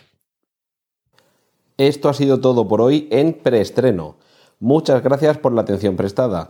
Esto 1.77 2.09
ha 2.09 2.13
sido 2.13 2.39
todo 2.39 2.67
por 2.67 2.81
hoy 2.81 3.07
en 3.11 3.33
preestreno. 3.33 4.17
Muchas 4.59 5.03
gracias 5.03 5.37
por 5.37 5.53
la 5.53 5.61
atención 5.61 5.95
prestada. 5.95 6.49